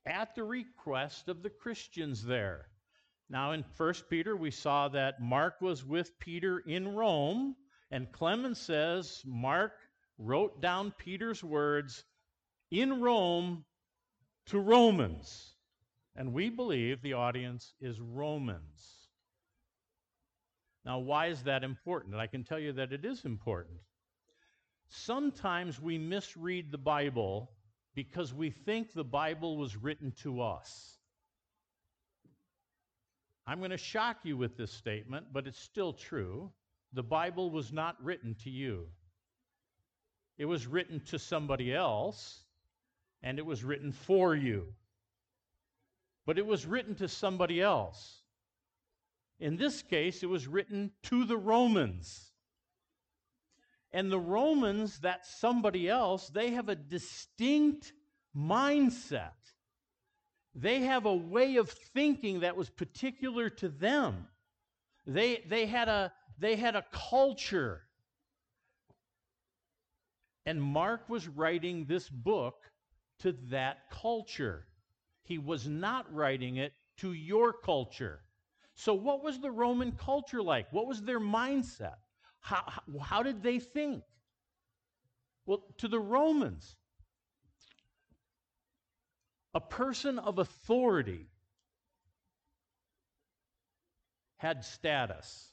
at 0.04 0.34
the 0.34 0.44
request 0.44 1.28
of 1.28 1.42
the 1.42 1.50
Christians 1.50 2.24
there. 2.24 2.68
Now, 3.28 3.52
in 3.52 3.64
1 3.76 3.94
Peter, 4.08 4.36
we 4.36 4.50
saw 4.50 4.88
that 4.88 5.20
Mark 5.20 5.60
was 5.60 5.84
with 5.84 6.18
Peter 6.18 6.60
in 6.60 6.94
Rome, 6.94 7.56
and 7.90 8.12
Clement 8.12 8.56
says 8.56 9.22
Mark 9.26 9.72
wrote 10.18 10.60
down 10.60 10.92
Peter's 10.92 11.42
words 11.42 12.04
in 12.70 13.00
Rome 13.00 13.64
to 14.46 14.58
Romans. 14.60 15.54
And 16.14 16.32
we 16.32 16.50
believe 16.50 17.02
the 17.02 17.14
audience 17.14 17.74
is 17.80 18.00
Romans. 18.00 19.08
Now, 20.84 21.00
why 21.00 21.26
is 21.26 21.42
that 21.42 21.64
important? 21.64 22.14
I 22.14 22.28
can 22.28 22.44
tell 22.44 22.60
you 22.60 22.72
that 22.74 22.92
it 22.92 23.04
is 23.04 23.24
important. 23.24 23.78
Sometimes 24.88 25.80
we 25.80 25.98
misread 25.98 26.70
the 26.70 26.78
Bible 26.78 27.50
because 27.94 28.32
we 28.32 28.50
think 28.50 28.92
the 28.92 29.04
Bible 29.04 29.56
was 29.56 29.76
written 29.76 30.12
to 30.22 30.42
us. 30.42 30.98
I'm 33.46 33.58
going 33.58 33.70
to 33.70 33.78
shock 33.78 34.18
you 34.24 34.36
with 34.36 34.56
this 34.56 34.72
statement, 34.72 35.26
but 35.32 35.46
it's 35.46 35.58
still 35.58 35.92
true. 35.92 36.50
The 36.92 37.02
Bible 37.02 37.50
was 37.50 37.72
not 37.72 37.96
written 38.02 38.34
to 38.44 38.50
you, 38.50 38.86
it 40.38 40.44
was 40.44 40.66
written 40.66 41.00
to 41.06 41.18
somebody 41.18 41.74
else, 41.74 42.44
and 43.22 43.38
it 43.38 43.46
was 43.46 43.64
written 43.64 43.92
for 43.92 44.34
you. 44.34 44.74
But 46.26 46.38
it 46.38 46.46
was 46.46 46.66
written 46.66 46.94
to 46.96 47.08
somebody 47.08 47.62
else. 47.62 48.22
In 49.38 49.56
this 49.56 49.82
case, 49.82 50.22
it 50.22 50.28
was 50.28 50.46
written 50.46 50.90
to 51.04 51.24
the 51.24 51.36
Romans. 51.36 52.32
And 53.96 54.12
the 54.12 54.18
Romans, 54.18 54.98
that 54.98 55.24
somebody 55.24 55.88
else, 55.88 56.28
they 56.28 56.50
have 56.50 56.68
a 56.68 56.74
distinct 56.74 57.94
mindset. 58.36 59.30
They 60.54 60.80
have 60.80 61.06
a 61.06 61.14
way 61.14 61.56
of 61.56 61.70
thinking 61.70 62.40
that 62.40 62.58
was 62.58 62.68
particular 62.68 63.48
to 63.48 63.70
them. 63.70 64.26
They, 65.06 65.42
they, 65.48 65.64
had, 65.64 65.88
a, 65.88 66.12
they 66.38 66.56
had 66.56 66.76
a 66.76 66.84
culture. 66.92 67.84
And 70.44 70.62
Mark 70.62 71.08
was 71.08 71.26
writing 71.26 71.86
this 71.86 72.10
book 72.10 72.70
to 73.20 73.32
that 73.48 73.88
culture. 73.90 74.66
He 75.22 75.38
was 75.38 75.66
not 75.66 76.04
writing 76.14 76.56
it 76.56 76.74
to 76.98 77.14
your 77.14 77.54
culture. 77.54 78.20
So, 78.74 78.92
what 78.92 79.24
was 79.24 79.40
the 79.40 79.50
Roman 79.50 79.92
culture 79.92 80.42
like? 80.42 80.70
What 80.70 80.86
was 80.86 81.00
their 81.00 81.18
mindset? 81.18 81.96
How, 82.46 82.62
how, 83.02 83.24
did 83.24 83.42
they 83.42 83.58
think? 83.58 84.04
Well, 85.46 85.64
to 85.78 85.88
the 85.88 85.98
Romans, 85.98 86.76
a 89.52 89.60
person 89.60 90.20
of 90.20 90.38
authority 90.38 91.26
had 94.36 94.64
status. 94.64 95.50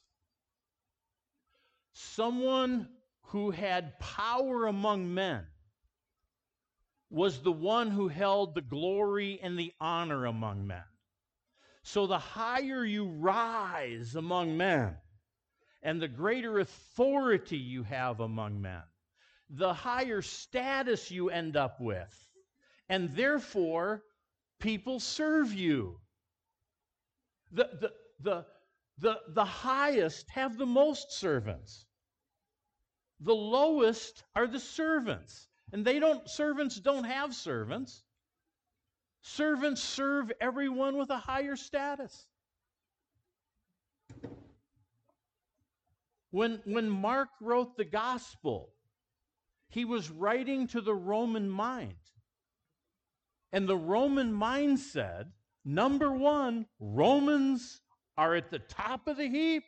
Someone 1.94 2.88
who 3.24 3.50
had 3.50 3.98
power 3.98 4.68
among 4.68 5.16
men 5.16 5.48
was 7.10 7.42
the 7.42 7.52
one 7.52 7.90
who 7.90 8.08
held 8.08 8.54
the 8.54 8.62
glory 8.62 9.40
and 9.42 9.58
the 9.58 9.74
honor 9.82 10.28
among 10.28 10.68
men. 10.68 10.84
So 11.82 12.06
the 12.06 12.20
higher 12.20 12.86
you 12.86 13.08
rise 13.08 14.16
among 14.16 14.58
men, 14.58 14.96
and 15.84 16.02
the 16.02 16.08
greater 16.08 16.60
authority 16.60 17.58
you 17.58 17.84
have 17.84 18.20
among 18.20 18.62
men, 18.62 18.82
the 19.50 19.74
higher 19.74 20.22
status 20.22 21.12
you 21.12 21.30
end 21.30 21.58
up 21.58 21.80
with. 21.80 22.30
And 22.90 23.16
therefore, 23.16 24.04
people 24.60 25.00
serve 25.00 25.54
you. 25.54 26.00
The, 27.52 27.70
the, 27.80 27.92
the, 28.22 28.46
the, 28.98 29.20
the 29.30 29.46
highest 29.46 30.30
have 30.32 30.58
the 30.58 30.66
most 30.66 31.12
servants. 31.12 31.86
The 33.20 33.36
lowest 33.36 34.24
are 34.36 34.48
the 34.48 34.60
servants. 34.60 35.48
And 35.72 35.86
they 35.86 36.00
don't 36.00 36.30
servants 36.30 36.76
don't 36.76 37.06
have 37.06 37.34
servants. 37.34 38.04
Servants 39.22 39.82
serve 39.82 40.32
everyone 40.40 40.98
with 40.98 41.10
a 41.10 41.18
higher 41.18 41.56
status. 41.56 42.28
When, 46.34 46.62
when 46.66 46.90
Mark 46.90 47.30
wrote 47.40 47.78
the 47.78 47.86
gospel, 47.86 48.74
he 49.70 49.86
was 49.86 50.10
writing 50.10 50.66
to 50.70 50.82
the 50.82 50.96
Roman 50.96 51.48
mind. 51.48 51.94
And 53.52 53.70
the 53.70 53.78
Roman 53.78 54.34
mind 54.34 54.80
said, 54.80 55.32
number 55.64 56.12
one, 56.12 56.66
Romans 56.80 57.82
are 58.18 58.34
at 58.34 58.50
the 58.50 58.58
top 58.58 59.08
of 59.08 59.18
the 59.18 59.30
heap. 59.30 59.64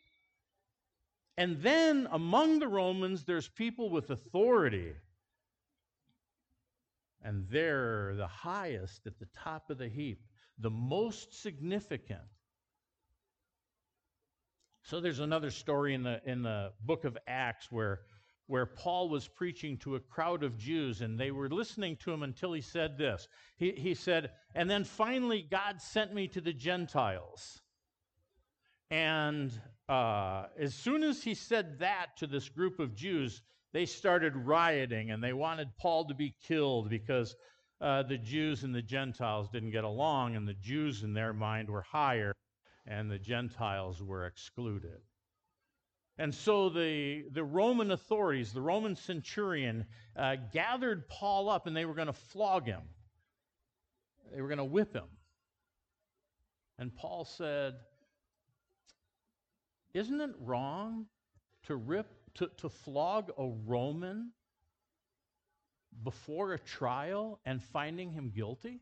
And 1.38 1.62
then 1.62 2.08
among 2.12 2.58
the 2.58 2.68
Romans, 2.68 3.26
there's 3.26 3.48
people 3.48 3.92
with 3.92 4.10
authority 4.10 4.94
and 7.22 7.48
they're 7.48 8.16
the 8.16 8.26
highest 8.26 9.06
at 9.06 9.20
the 9.20 9.28
top 9.36 9.70
of 9.70 9.78
the 9.78 9.90
heap, 9.90 10.24
the 10.58 10.72
most 10.72 11.40
significant. 11.44 12.22
So 14.86 15.00
there's 15.00 15.20
another 15.20 15.50
story 15.50 15.96
in 15.96 16.04
the 16.04 16.22
in 16.26 16.44
the 16.44 16.72
book 16.86 17.06
of 17.06 17.18
Acts 17.28 17.72
where 17.72 18.02
where 18.46 18.68
Paul 18.68 19.10
was 19.10 19.28
preaching 19.28 19.78
to 19.80 19.96
a 19.96 20.00
crowd 20.00 20.44
of 20.44 20.60
Jews 20.60 21.02
and 21.02 21.20
they 21.20 21.32
were 21.32 21.50
listening 21.50 21.96
to 21.98 22.12
him 22.12 22.22
until 22.22 22.54
he 22.54 22.62
said 22.62 22.96
this. 22.96 23.28
He, 23.58 23.72
he 23.72 23.96
said, 23.96 24.30
And 24.54 24.70
then 24.70 24.84
finally, 24.84 25.42
God 25.50 25.82
sent 25.82 26.14
me 26.14 26.28
to 26.28 26.42
the 26.42 26.54
Gentiles. 26.54 27.64
And 28.92 29.52
uh, 29.90 30.44
as 30.60 30.76
soon 30.76 31.02
as 31.02 31.24
he 31.24 31.34
said 31.34 31.80
that 31.80 32.18
to 32.18 32.28
this 32.28 32.48
group 32.48 32.80
of 32.80 32.94
Jews, 32.94 33.42
they 33.74 33.88
started 33.88 34.36
rioting 34.36 35.10
and 35.10 35.24
they 35.24 35.34
wanted 35.34 35.76
Paul 35.80 36.06
to 36.06 36.14
be 36.14 36.36
killed 36.48 36.92
because 36.92 37.36
uh, 37.82 38.04
the 38.04 38.20
Jews 38.20 38.64
and 38.64 38.76
the 38.76 38.84
Gentiles 38.84 39.50
didn't 39.52 39.72
get 39.72 39.84
along, 39.84 40.36
and 40.36 40.48
the 40.48 40.54
Jews 40.54 41.04
in 41.04 41.14
their 41.14 41.34
mind 41.34 41.70
were 41.70 41.82
higher, 41.82 42.34
and 42.88 43.10
the 43.10 43.20
Gentiles 43.20 44.02
were 44.02 44.26
excluded. 44.26 45.02
And 46.18 46.34
so 46.34 46.70
the, 46.70 47.26
the 47.32 47.44
Roman 47.44 47.92
authorities, 47.92 48.54
the 48.54 48.62
Roman 48.62 48.96
centurion, 48.96 49.86
uh, 50.16 50.38
gathered 50.54 51.08
Paul 51.10 51.50
up 51.50 51.68
and 51.68 51.76
they 51.76 51.86
were 51.86 51.94
going 51.94 52.08
to 52.08 52.14
flog 52.14 52.66
him. 52.66 52.82
They 54.34 54.42
were 54.42 54.48
going 54.48 54.60
to 54.60 54.64
whip 54.64 54.94
him. 54.94 55.08
And 56.78 56.96
Paul 56.96 57.26
said, 57.26 57.76
Isn't 59.94 60.22
it 60.22 60.32
wrong 60.40 61.06
to 61.64 61.76
rip, 61.76 62.08
to, 62.36 62.50
to 62.58 62.70
flog 62.70 63.32
a 63.38 63.48
Roman 63.66 64.32
before 66.04 66.54
a 66.54 66.60
trial 66.60 67.40
and 67.46 67.62
finding 67.62 68.12
him 68.12 68.32
guilty? 68.34 68.82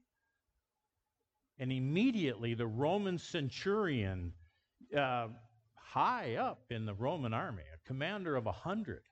And 1.60 1.72
immediately 1.72 2.55
the 2.55 2.67
Roman 2.67 3.17
centurion, 3.17 4.33
uh, 4.98 5.27
high 5.75 6.36
up 6.36 6.65
in 6.72 6.86
the 6.86 6.93
Roman 6.93 7.33
army, 7.33 7.63
a 7.74 7.88
commander 7.88 8.36
of 8.36 8.48
a 8.48 8.51
hundred, 8.51 9.03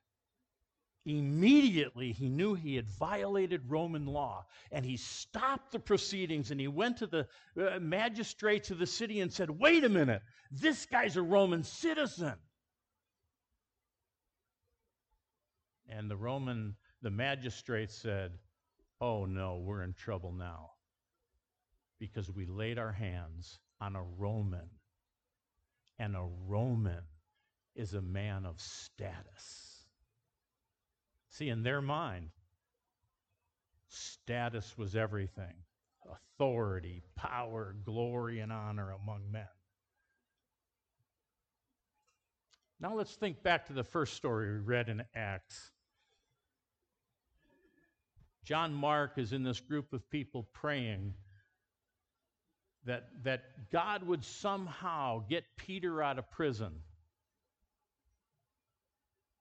immediately 1.06 2.12
he 2.12 2.30
knew 2.30 2.54
he 2.54 2.76
had 2.76 2.90
violated 2.90 3.70
Roman 3.70 4.06
law 4.06 4.46
and 4.72 4.86
he 4.86 4.98
stopped 4.98 5.72
the 5.72 5.80
proceedings 5.80 6.52
and 6.52 6.60
he 6.60 6.68
went 6.68 6.98
to 6.98 7.08
the 7.08 7.28
uh, 7.60 7.80
magistrates 7.80 8.72
of 8.72 8.80
the 8.80 8.88
city 8.88 9.22
and 9.22 9.32
said, 9.32 9.50
Wait 9.50 9.84
a 9.84 9.90
minute, 9.90 10.22
this 10.52 10.86
guy's 10.86 11.18
a 11.18 11.22
Roman 11.22 11.64
citizen. 11.64 12.36
And 15.90 16.10
the 16.10 16.18
Roman, 16.18 16.76
the 17.02 17.12
magistrates 17.12 17.96
said, 17.96 18.32
Oh 19.00 19.26
no, 19.26 19.58
we're 19.58 19.84
in 19.84 19.94
trouble 19.94 20.32
now 20.32 20.72
because 22.02 22.32
we 22.32 22.48
laid 22.48 22.80
our 22.80 22.92
hands 22.92 23.60
on 23.80 23.96
a 23.96 24.02
Roman 24.18 24.68
and 26.00 26.16
a 26.16 26.28
Roman 26.48 27.04
is 27.76 27.94
a 27.94 28.02
man 28.02 28.44
of 28.44 28.60
status. 28.60 29.86
See, 31.30 31.50
in 31.50 31.62
their 31.62 31.80
mind, 31.80 32.32
status 33.88 34.76
was 34.78 34.96
everything 34.96 35.54
authority, 36.12 37.04
power, 37.16 37.76
glory, 37.86 38.40
and 38.40 38.52
honor 38.52 38.96
among 39.04 39.32
men. 39.32 39.46
Now 42.80 42.96
let's 42.96 43.14
think 43.14 43.44
back 43.44 43.68
to 43.68 43.74
the 43.74 43.84
first 43.84 44.16
story 44.16 44.54
we 44.54 44.58
read 44.58 44.90
in 44.90 45.04
Acts. 45.14 45.70
John 48.44 48.74
Mark 48.74 49.20
is 49.20 49.34
in 49.34 49.44
this 49.44 49.60
group 49.60 49.94
of 49.94 50.10
people 50.10 50.48
praying 50.52 51.14
that, 52.86 53.10
that 53.24 53.44
God 53.72 54.04
would 54.04 54.24
somehow 54.24 55.24
get 55.30 55.44
Peter 55.58 56.02
out 56.02 56.18
of 56.18 56.30
prison. 56.32 56.74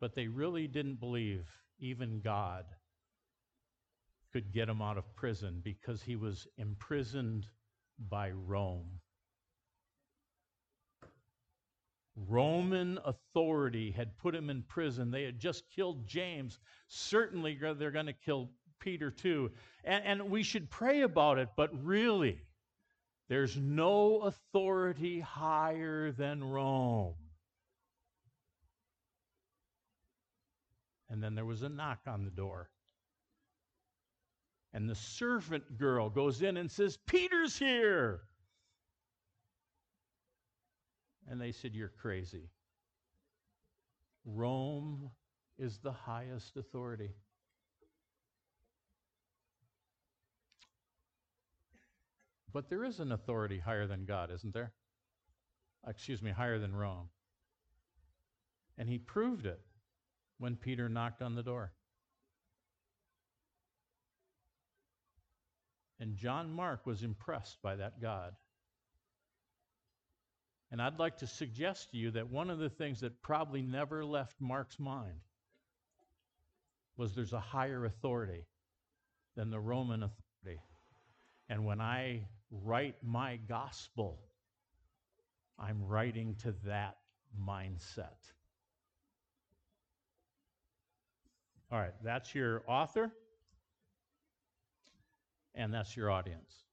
But 0.01 0.15
they 0.15 0.29
really 0.29 0.67
didn't 0.67 1.01
believe 1.01 1.47
even 1.79 2.21
God 2.21 2.65
could 4.33 4.53
get 4.53 4.69
him 4.69 4.81
out 4.81 4.99
of 4.99 5.17
prison 5.17 5.61
because 5.63 6.03
he 6.03 6.17
was 6.17 6.47
imprisoned 6.57 7.47
by 8.09 8.31
Rome. 8.31 9.01
Roman 12.29 12.99
authority 13.05 13.91
had 13.91 14.17
put 14.19 14.35
him 14.35 14.51
in 14.51 14.63
prison. 14.63 15.11
They 15.11 15.25
had 15.25 15.39
just 15.39 15.65
killed 15.75 16.07
James. 16.07 16.59
Certainly, 16.89 17.59
they're 17.79 17.91
going 17.91 18.07
to 18.07 18.13
kill 18.13 18.51
Peter 18.79 19.11
too. 19.11 19.51
And, 19.85 20.05
and 20.05 20.31
we 20.31 20.43
should 20.43 20.71
pray 20.71 21.03
about 21.03 21.39
it, 21.39 21.49
but 21.57 21.71
really, 21.85 22.39
there's 23.31 23.57
no 23.57 24.23
authority 24.23 25.21
higher 25.21 26.11
than 26.11 26.43
Rome. 26.43 27.15
And 31.09 31.23
then 31.23 31.37
there 31.37 31.45
was 31.45 31.63
a 31.63 31.69
knock 31.69 32.01
on 32.09 32.25
the 32.25 32.31
door. 32.33 32.71
And 34.73 34.91
the 34.91 34.97
servant 34.97 35.79
girl 35.79 36.11
goes 36.11 36.43
in 36.43 36.57
and 36.57 36.69
says, 36.69 36.99
Peter's 37.07 37.57
here. 37.57 38.23
And 41.29 41.41
they 41.41 41.53
said, 41.53 41.73
You're 41.73 41.93
crazy. 42.01 42.51
Rome 44.25 45.09
is 45.57 45.79
the 45.79 45.93
highest 45.93 46.57
authority. 46.57 47.11
But 52.53 52.69
there 52.69 52.85
is 52.85 53.01
an 53.01 53.13
authority 53.13 53.59
higher 53.59 53.87
than 53.87 54.05
God, 54.05 54.31
isn't 54.31 54.55
there? 54.55 54.73
Excuse 55.87 56.21
me, 56.21 56.31
higher 56.31 56.59
than 56.59 56.75
Rome. 56.75 57.09
And 58.77 58.89
he 58.89 58.99
proved 58.99 59.47
it 59.47 59.61
when 60.39 60.57
Peter 60.57 60.89
knocked 60.89 61.23
on 61.23 61.35
the 61.35 61.43
door. 61.43 61.73
And 66.01 66.17
John 66.17 66.51
Mark 66.51 66.87
was 66.87 67.03
impressed 67.03 67.61
by 67.63 67.77
that 67.77 68.01
God. 68.01 68.35
And 70.73 70.81
I'd 70.81 70.99
like 70.99 71.19
to 71.19 71.27
suggest 71.27 71.91
to 71.91 71.99
you 71.99 72.11
that 72.13 72.31
one 72.31 72.49
of 72.49 72.59
the 72.59 72.71
things 72.71 73.01
that 73.01 73.21
probably 73.23 73.61
never 73.61 74.05
left 74.05 74.41
Mark's 74.41 74.79
mind 74.79 75.21
was 76.97 77.15
there's 77.15 77.33
a 77.33 77.41
higher 77.41 77.85
authority 77.85 78.47
than 79.37 79.51
the 79.51 79.61
Roman 79.61 80.03
authority. 80.03 80.63
And 81.49 81.65
when 81.65 81.81
I 81.81 82.29
write 82.51 82.97
my 83.03 83.37
gospel, 83.49 84.19
I'm 85.59 85.87
writing 85.87 86.37
to 86.43 86.55
that 86.65 86.97
mindset. 87.41 88.33
All 91.73 91.79
right, 91.79 91.95
that's 92.03 92.35
your 92.35 92.63
author, 92.67 93.13
and 95.55 95.73
that's 95.73 95.97
your 95.97 96.11
audience. 96.11 96.65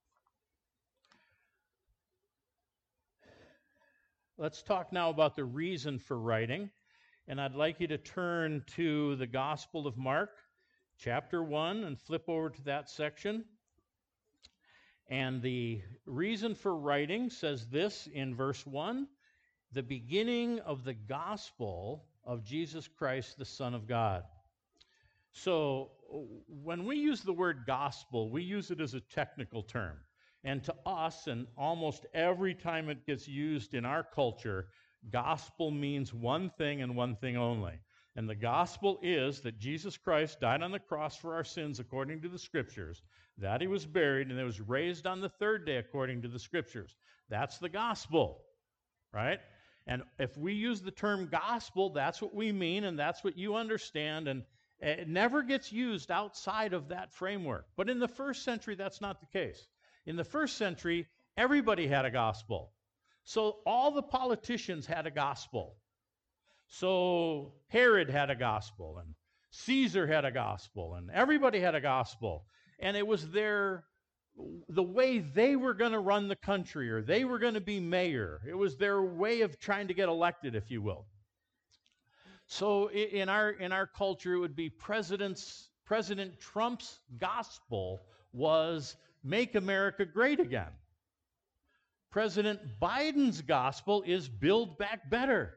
Let's 4.36 4.62
talk 4.62 4.92
now 4.92 5.10
about 5.10 5.34
the 5.34 5.44
reason 5.44 5.98
for 5.98 6.16
writing. 6.16 6.70
And 7.26 7.40
I'd 7.40 7.56
like 7.56 7.80
you 7.80 7.88
to 7.88 7.98
turn 7.98 8.62
to 8.76 9.16
the 9.16 9.26
Gospel 9.26 9.86
of 9.86 9.98
Mark, 9.98 10.30
chapter 10.96 11.42
1, 11.42 11.84
and 11.84 12.00
flip 12.00 12.28
over 12.28 12.48
to 12.48 12.62
that 12.62 12.88
section. 12.88 13.44
And 15.08 15.40
the 15.40 15.80
reason 16.04 16.54
for 16.54 16.76
writing 16.76 17.30
says 17.30 17.66
this 17.66 18.08
in 18.12 18.34
verse 18.34 18.66
1 18.66 19.06
the 19.72 19.82
beginning 19.82 20.60
of 20.60 20.82
the 20.82 20.94
gospel 20.94 22.06
of 22.24 22.42
Jesus 22.42 22.88
Christ, 22.88 23.36
the 23.36 23.44
Son 23.44 23.74
of 23.74 23.86
God. 23.86 24.24
So, 25.32 25.90
when 26.64 26.86
we 26.86 26.96
use 26.96 27.20
the 27.20 27.34
word 27.34 27.64
gospel, 27.66 28.30
we 28.30 28.42
use 28.42 28.70
it 28.70 28.80
as 28.80 28.94
a 28.94 29.00
technical 29.00 29.62
term. 29.62 29.98
And 30.42 30.64
to 30.64 30.74
us, 30.86 31.26
and 31.26 31.46
almost 31.56 32.06
every 32.14 32.54
time 32.54 32.88
it 32.88 33.04
gets 33.04 33.28
used 33.28 33.74
in 33.74 33.84
our 33.84 34.02
culture, 34.02 34.68
gospel 35.10 35.70
means 35.70 36.14
one 36.14 36.50
thing 36.56 36.80
and 36.80 36.96
one 36.96 37.16
thing 37.16 37.36
only. 37.36 37.74
And 38.16 38.28
the 38.28 38.34
gospel 38.34 38.98
is 39.02 39.40
that 39.42 39.58
Jesus 39.58 39.96
Christ 39.96 40.40
died 40.40 40.62
on 40.62 40.72
the 40.72 40.78
cross 40.78 41.16
for 41.16 41.34
our 41.34 41.44
sins 41.44 41.78
according 41.78 42.22
to 42.22 42.28
the 42.28 42.38
scriptures, 42.38 43.02
that 43.38 43.60
he 43.60 43.66
was 43.66 43.86
buried, 43.86 44.28
and 44.28 44.38
that 44.38 44.44
was 44.44 44.60
raised 44.60 45.06
on 45.06 45.20
the 45.20 45.28
third 45.28 45.64
day 45.64 45.76
according 45.76 46.22
to 46.22 46.28
the 46.28 46.38
scriptures. 46.38 46.96
That's 47.28 47.58
the 47.58 47.68
gospel, 47.68 48.42
right? 49.12 49.40
And 49.86 50.02
if 50.18 50.36
we 50.36 50.52
use 50.52 50.82
the 50.82 50.90
term 50.90 51.28
gospel, 51.28 51.90
that's 51.90 52.20
what 52.20 52.34
we 52.34 52.52
mean, 52.52 52.84
and 52.84 52.98
that's 52.98 53.24
what 53.24 53.38
you 53.38 53.54
understand, 53.54 54.28
and 54.28 54.42
it 54.80 55.08
never 55.08 55.42
gets 55.42 55.72
used 55.72 56.10
outside 56.10 56.72
of 56.72 56.88
that 56.88 57.12
framework. 57.12 57.66
But 57.76 57.88
in 57.88 57.98
the 57.98 58.08
first 58.08 58.44
century, 58.44 58.74
that's 58.74 59.00
not 59.00 59.20
the 59.20 59.26
case. 59.26 59.66
In 60.06 60.16
the 60.16 60.24
first 60.24 60.56
century, 60.56 61.06
everybody 61.36 61.86
had 61.86 62.04
a 62.04 62.10
gospel. 62.10 62.72
So 63.24 63.58
all 63.66 63.90
the 63.90 64.02
politicians 64.02 64.86
had 64.86 65.06
a 65.06 65.10
gospel. 65.10 65.76
So 66.68 67.54
Herod 67.68 68.10
had 68.10 68.30
a 68.30 68.34
gospel, 68.34 68.98
and 68.98 69.14
Caesar 69.50 70.06
had 70.06 70.24
a 70.24 70.30
gospel, 70.30 70.94
and 70.94 71.10
everybody 71.10 71.60
had 71.60 71.74
a 71.74 71.80
gospel. 71.80 72.44
And 72.78 72.96
it 72.96 73.06
was 73.06 73.28
their 73.30 73.84
the 74.68 74.82
way 74.82 75.18
they 75.18 75.56
were 75.56 75.74
going 75.74 75.92
to 75.92 75.98
run 75.98 76.28
the 76.28 76.36
country 76.36 76.90
or 76.90 77.02
they 77.02 77.24
were 77.24 77.40
going 77.40 77.54
to 77.54 77.60
be 77.60 77.80
mayor. 77.80 78.40
It 78.48 78.54
was 78.54 78.76
their 78.76 79.02
way 79.02 79.40
of 79.40 79.58
trying 79.58 79.88
to 79.88 79.94
get 79.94 80.08
elected, 80.08 80.54
if 80.54 80.70
you 80.70 80.80
will. 80.80 81.06
So 82.46 82.90
in 82.90 83.28
our 83.28 83.50
in 83.50 83.72
our 83.72 83.86
culture, 83.86 84.34
it 84.34 84.38
would 84.38 84.56
be 84.56 84.70
President's 84.70 85.68
President 85.84 86.38
Trump's 86.38 87.00
gospel 87.18 88.00
was 88.32 88.96
make 89.24 89.54
America 89.54 90.04
great 90.04 90.38
again. 90.38 90.72
President 92.10 92.60
Biden's 92.80 93.42
gospel 93.42 94.02
is 94.06 94.28
build 94.28 94.78
back 94.78 95.10
better. 95.10 95.54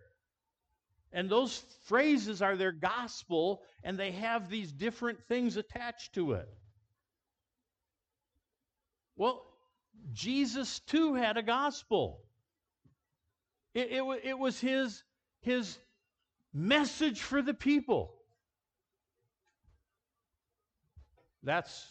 And 1.13 1.29
those 1.29 1.63
phrases 1.83 2.41
are 2.41 2.55
their 2.55 2.71
gospel, 2.71 3.61
and 3.83 3.97
they 3.97 4.11
have 4.11 4.49
these 4.49 4.71
different 4.71 5.19
things 5.27 5.57
attached 5.57 6.13
to 6.13 6.33
it. 6.33 6.49
Well, 9.21 9.45
Jesus 10.13 10.79
too 10.79 11.13
had 11.13 11.37
a 11.37 11.43
gospel. 11.43 12.23
It, 13.75 13.91
it, 13.91 14.21
it 14.23 14.39
was 14.39 14.59
his, 14.59 15.03
his 15.41 15.77
message 16.51 17.21
for 17.21 17.43
the 17.43 17.53
people. 17.53 18.15
That's 21.43 21.85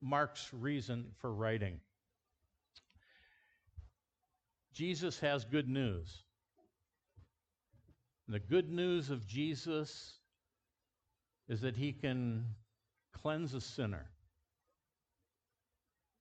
Mark's 0.00 0.48
reason 0.52 1.06
for 1.18 1.34
writing. 1.34 1.80
Jesus 4.72 5.18
has 5.18 5.44
good 5.44 5.68
news. 5.68 6.22
And 8.28 8.34
the 8.36 8.38
good 8.38 8.70
news 8.70 9.10
of 9.10 9.26
Jesus 9.26 10.20
is 11.48 11.62
that 11.62 11.74
he 11.76 11.92
can 11.92 12.44
cleanse 13.12 13.54
a 13.54 13.60
sinner. 13.60 14.06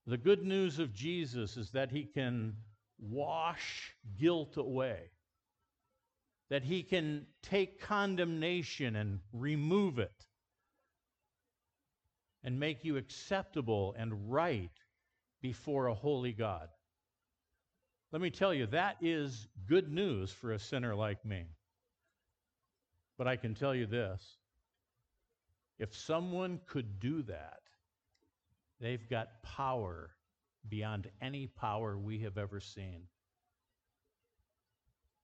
The 0.08 0.18
good 0.18 0.44
news 0.44 0.80
of 0.80 0.94
Jesus 0.94 1.58
is 1.58 1.72
that 1.72 1.92
he 1.92 2.04
can 2.04 2.58
wash 3.00 3.96
guilt 4.20 4.58
away, 4.58 5.10
that 6.50 6.64
he 6.64 6.84
can 6.84 7.26
take 7.42 7.82
condemnation 7.82 8.96
and 8.96 9.20
remove 9.34 9.98
it, 9.98 10.28
and 12.44 12.60
make 12.60 12.86
you 12.86 12.98
acceptable 12.98 13.96
and 13.98 14.32
right 14.32 14.70
before 15.42 15.88
a 15.88 15.96
holy 15.96 16.34
God. 16.34 16.70
Let 18.12 18.22
me 18.22 18.30
tell 18.30 18.54
you, 18.54 18.68
that 18.68 18.98
is 19.02 19.48
good 19.68 19.92
news 19.92 20.32
for 20.32 20.52
a 20.52 20.60
sinner 20.60 20.96
like 20.96 21.26
me. 21.26 21.48
But 23.18 23.28
I 23.28 23.36
can 23.36 23.56
tell 23.56 23.74
you 23.74 23.88
this 23.88 24.38
if 25.80 25.96
someone 25.96 26.60
could 26.68 27.00
do 27.00 27.24
that, 27.24 27.60
They've 28.80 29.10
got 29.10 29.42
power 29.44 30.12
beyond 30.68 31.10
any 31.22 31.48
power 31.48 31.98
we 31.98 32.20
have 32.20 32.38
ever 32.38 32.60
seen. 32.60 33.04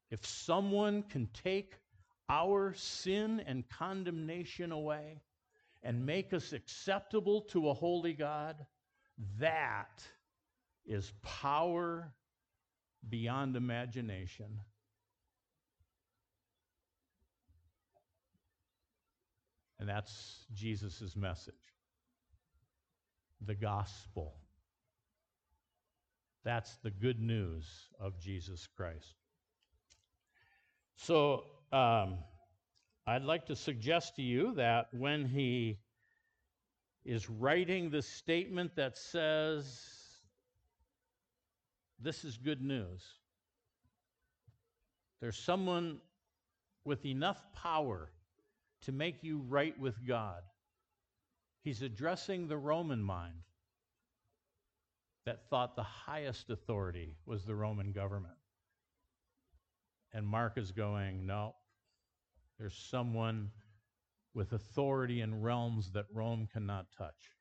If 0.10 0.26
someone 0.26 1.04
can 1.04 1.28
take 1.44 1.76
our 2.30 2.74
sin 2.76 3.42
and 3.46 3.68
condemnation 3.70 4.72
away 4.72 5.22
and 5.84 6.06
make 6.06 6.34
us 6.34 6.54
acceptable 6.54 7.42
to 7.42 7.70
a 7.70 7.74
holy 7.74 8.14
God, 8.14 8.56
that 9.40 10.04
is 10.86 11.12
power 11.22 12.14
beyond 13.10 13.56
imagination. 13.56 14.60
And 19.80 19.90
that's 19.90 20.46
Jesus' 20.54 21.16
message 21.16 21.71
the 23.46 23.56
gospel. 23.56 24.34
That's 26.44 26.76
the 26.84 26.92
good 26.92 27.20
news 27.20 27.66
of 28.00 28.20
Jesus 28.20 28.68
Christ. 28.76 29.16
So, 30.96 31.44
um, 31.72 32.18
I'd 33.08 33.24
like 33.24 33.46
to 33.48 33.56
suggest 33.56 34.16
to 34.18 34.22
you 34.22 34.54
that 34.56 34.88
when 34.92 35.26
he 35.26 35.80
is 37.04 37.30
writing 37.30 37.90
the 37.90 38.02
statement 38.02 38.76
that 38.76 38.98
says, 38.98 39.66
This 42.00 42.24
is 42.24 42.38
good 42.38 42.62
news, 42.62 43.04
there's 45.20 45.38
someone 45.38 46.00
with 46.86 47.06
enough 47.06 47.44
power 47.54 48.12
to 48.82 48.92
make 48.92 49.24
you 49.24 49.40
right 49.48 49.80
with 49.80 49.96
God 50.06 50.42
He's 51.64 51.82
addressing 51.82 52.48
the 52.48 52.58
Roman 52.58 53.02
mind 53.02 53.44
that 55.26 55.48
thought 55.50 55.76
the 55.76 55.84
highest 55.84 56.50
authority 56.50 57.16
was 57.26 57.46
the 57.46 57.56
Roman 57.56 57.92
government. 57.92 58.34
And 60.14 60.28
Mark 60.28 60.58
is 60.58 60.72
going, 60.72 61.26
no, 61.26 61.56
there's 62.60 62.76
someone 62.76 63.52
with 64.34 64.54
authority 64.54 65.22
in 65.22 65.42
realms 65.42 65.92
that 65.92 66.06
Rome 66.14 66.48
cannot 66.52 66.88
touch. 66.98 67.36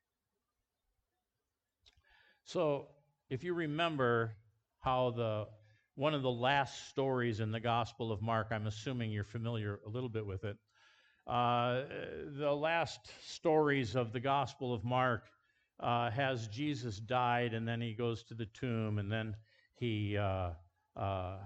So, 2.43 2.87
if 3.29 3.43
you 3.43 3.53
remember 3.53 4.35
how 4.81 5.11
the 5.11 5.47
one 5.95 6.13
of 6.13 6.21
the 6.21 6.31
last 6.31 6.89
stories 6.89 7.39
in 7.39 7.51
the 7.51 7.59
Gospel 7.59 8.11
of 8.11 8.21
Mark, 8.21 8.47
I'm 8.51 8.67
assuming 8.67 9.11
you're 9.11 9.23
familiar 9.23 9.79
a 9.85 9.89
little 9.89 10.09
bit 10.09 10.25
with 10.25 10.43
it, 10.43 10.57
uh, 11.27 11.83
the 12.37 12.51
last 12.51 12.99
stories 13.27 13.95
of 13.95 14.11
the 14.11 14.19
Gospel 14.19 14.73
of 14.73 14.83
Mark 14.83 15.23
uh, 15.79 16.09
has 16.11 16.47
Jesus 16.47 16.99
died, 16.99 17.53
and 17.53 17.67
then 17.67 17.81
he 17.81 17.93
goes 17.93 18.23
to 18.23 18.33
the 18.33 18.47
tomb, 18.47 18.97
and 18.99 19.11
then 19.11 19.35
he, 19.75 20.17
uh, 20.17 20.51
uh, 20.95 21.37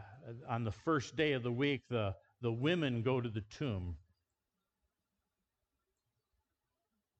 on 0.47 0.63
the 0.63 0.71
first 0.71 1.15
day 1.15 1.33
of 1.33 1.43
the 1.43 1.51
week, 1.51 1.81
the, 1.89 2.15
the 2.41 2.51
women 2.51 3.01
go 3.01 3.21
to 3.21 3.29
the 3.29 3.41
tomb. 3.41 3.95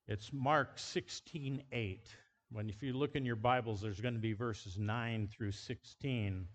It's 0.08 0.32
Mark 0.32 0.78
16 0.78 1.64
8. 1.72 2.16
When 2.52 2.70
if 2.70 2.84
you 2.84 2.94
look 2.94 3.16
in 3.16 3.26
your 3.26 3.36
Bibles, 3.36 3.82
there's 3.82 4.00
going 4.00 4.14
to 4.14 4.20
be 4.20 4.34
verses 4.34 4.78
9 4.78 5.30
through 5.36 5.52
16. 5.52 6.48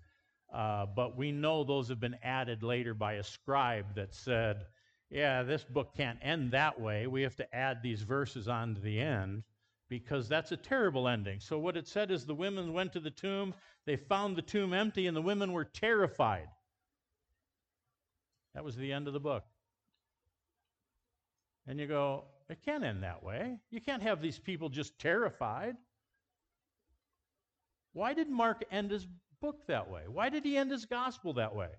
Uh, 0.52 0.86
but 0.86 1.16
we 1.16 1.32
know 1.32 1.64
those 1.64 1.88
have 1.88 2.00
been 2.00 2.16
added 2.22 2.62
later 2.62 2.94
by 2.94 3.14
a 3.14 3.22
scribe 3.22 3.94
that 3.96 4.14
said, 4.14 4.66
yeah, 5.10 5.42
this 5.42 5.64
book 5.64 5.96
can't 5.96 6.18
end 6.22 6.52
that 6.52 6.80
way. 6.80 7.06
We 7.08 7.22
have 7.22 7.36
to 7.36 7.54
add 7.54 7.82
these 7.82 8.02
verses 8.02 8.46
on 8.46 8.76
to 8.76 8.80
the 8.80 9.00
end 9.00 9.42
because 9.88 10.28
that's 10.28 10.52
a 10.52 10.56
terrible 10.56 11.08
ending. 11.08 11.40
So, 11.40 11.58
what 11.58 11.76
it 11.76 11.88
said 11.88 12.12
is 12.12 12.24
the 12.24 12.34
women 12.34 12.72
went 12.72 12.92
to 12.92 13.00
the 13.00 13.10
tomb, 13.10 13.52
they 13.86 13.96
found 13.96 14.36
the 14.36 14.42
tomb 14.42 14.72
empty, 14.72 15.08
and 15.08 15.16
the 15.16 15.22
women 15.22 15.52
were 15.52 15.64
terrified. 15.64 16.48
That 18.54 18.64
was 18.64 18.76
the 18.76 18.92
end 18.92 19.08
of 19.08 19.12
the 19.12 19.20
book. 19.20 19.44
And 21.66 21.78
you 21.78 21.86
go, 21.86 22.24
it 22.48 22.62
can't 22.64 22.84
end 22.84 23.02
that 23.02 23.22
way. 23.22 23.58
You 23.70 23.80
can't 23.80 24.02
have 24.02 24.22
these 24.22 24.38
people 24.38 24.68
just 24.68 24.98
terrified. 24.98 25.76
Why 27.92 28.14
did 28.14 28.28
Mark 28.28 28.64
end 28.70 28.92
his 28.92 29.06
book 29.40 29.66
that 29.66 29.90
way? 29.90 30.02
Why 30.06 30.28
did 30.28 30.44
he 30.44 30.56
end 30.56 30.70
his 30.70 30.84
gospel 30.84 31.32
that 31.34 31.54
way? 31.54 31.70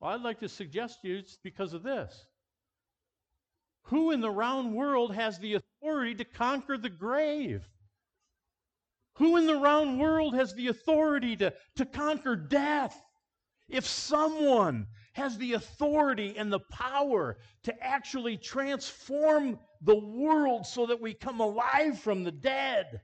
Well, 0.00 0.12
I'd 0.12 0.22
like 0.22 0.40
to 0.40 0.48
suggest 0.48 1.02
to 1.02 1.08
you 1.08 1.18
it's 1.18 1.36
because 1.42 1.74
of 1.74 1.82
this. 1.82 2.26
Who 3.84 4.12
in 4.12 4.20
the 4.20 4.30
round 4.30 4.74
world 4.74 5.14
has 5.14 5.38
the 5.38 5.54
authority 5.54 6.14
to 6.16 6.24
conquer 6.24 6.78
the 6.78 6.90
grave? 6.90 7.68
Who 9.14 9.36
in 9.36 9.46
the 9.46 9.56
round 9.56 10.00
world 10.00 10.34
has 10.34 10.54
the 10.54 10.68
authority 10.68 11.36
to, 11.36 11.52
to 11.76 11.84
conquer 11.84 12.36
death? 12.36 12.98
If 13.68 13.86
someone 13.86 14.86
has 15.12 15.36
the 15.36 15.54
authority 15.54 16.34
and 16.36 16.52
the 16.52 16.60
power 16.70 17.36
to 17.64 17.84
actually 17.84 18.36
transform 18.36 19.58
the 19.82 19.98
world 19.98 20.66
so 20.66 20.86
that 20.86 21.00
we 21.00 21.14
come 21.14 21.40
alive 21.40 21.98
from 21.98 22.24
the 22.24 22.32
dead, 22.32 23.00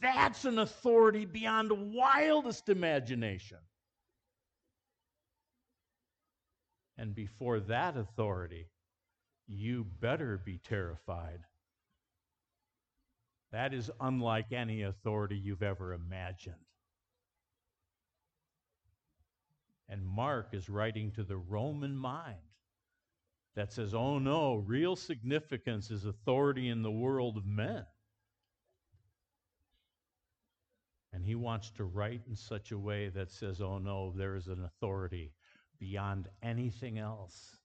that's 0.00 0.44
an 0.44 0.58
authority 0.58 1.24
beyond 1.24 1.72
wildest 1.94 2.68
imagination. 2.68 3.58
And 6.98 7.14
before 7.14 7.60
that 7.60 7.96
authority, 7.96 8.66
you 9.46 9.86
better 10.00 10.36
be 10.44 10.58
terrified. 10.58 11.40
That 13.52 13.72
is 13.72 13.90
unlike 14.00 14.52
any 14.52 14.82
authority 14.82 15.36
you've 15.36 15.62
ever 15.62 15.94
imagined. 15.94 16.56
And 19.88 20.04
Mark 20.04 20.48
is 20.52 20.68
writing 20.68 21.12
to 21.12 21.22
the 21.22 21.38
Roman 21.38 21.96
mind 21.96 22.36
that 23.56 23.72
says, 23.72 23.94
oh 23.94 24.18
no, 24.18 24.56
real 24.56 24.96
significance 24.96 25.90
is 25.90 26.04
authority 26.04 26.68
in 26.68 26.82
the 26.82 26.90
world 26.90 27.36
of 27.36 27.46
men. 27.46 27.86
And 31.12 31.24
he 31.24 31.36
wants 31.36 31.70
to 31.70 31.84
write 31.84 32.20
in 32.28 32.36
such 32.36 32.70
a 32.70 32.78
way 32.78 33.08
that 33.08 33.30
says, 33.30 33.62
oh 33.62 33.78
no, 33.78 34.12
there 34.14 34.36
is 34.36 34.48
an 34.48 34.62
authority 34.62 35.32
beyond 35.78 36.28
anything 36.42 36.98
else. 36.98 37.56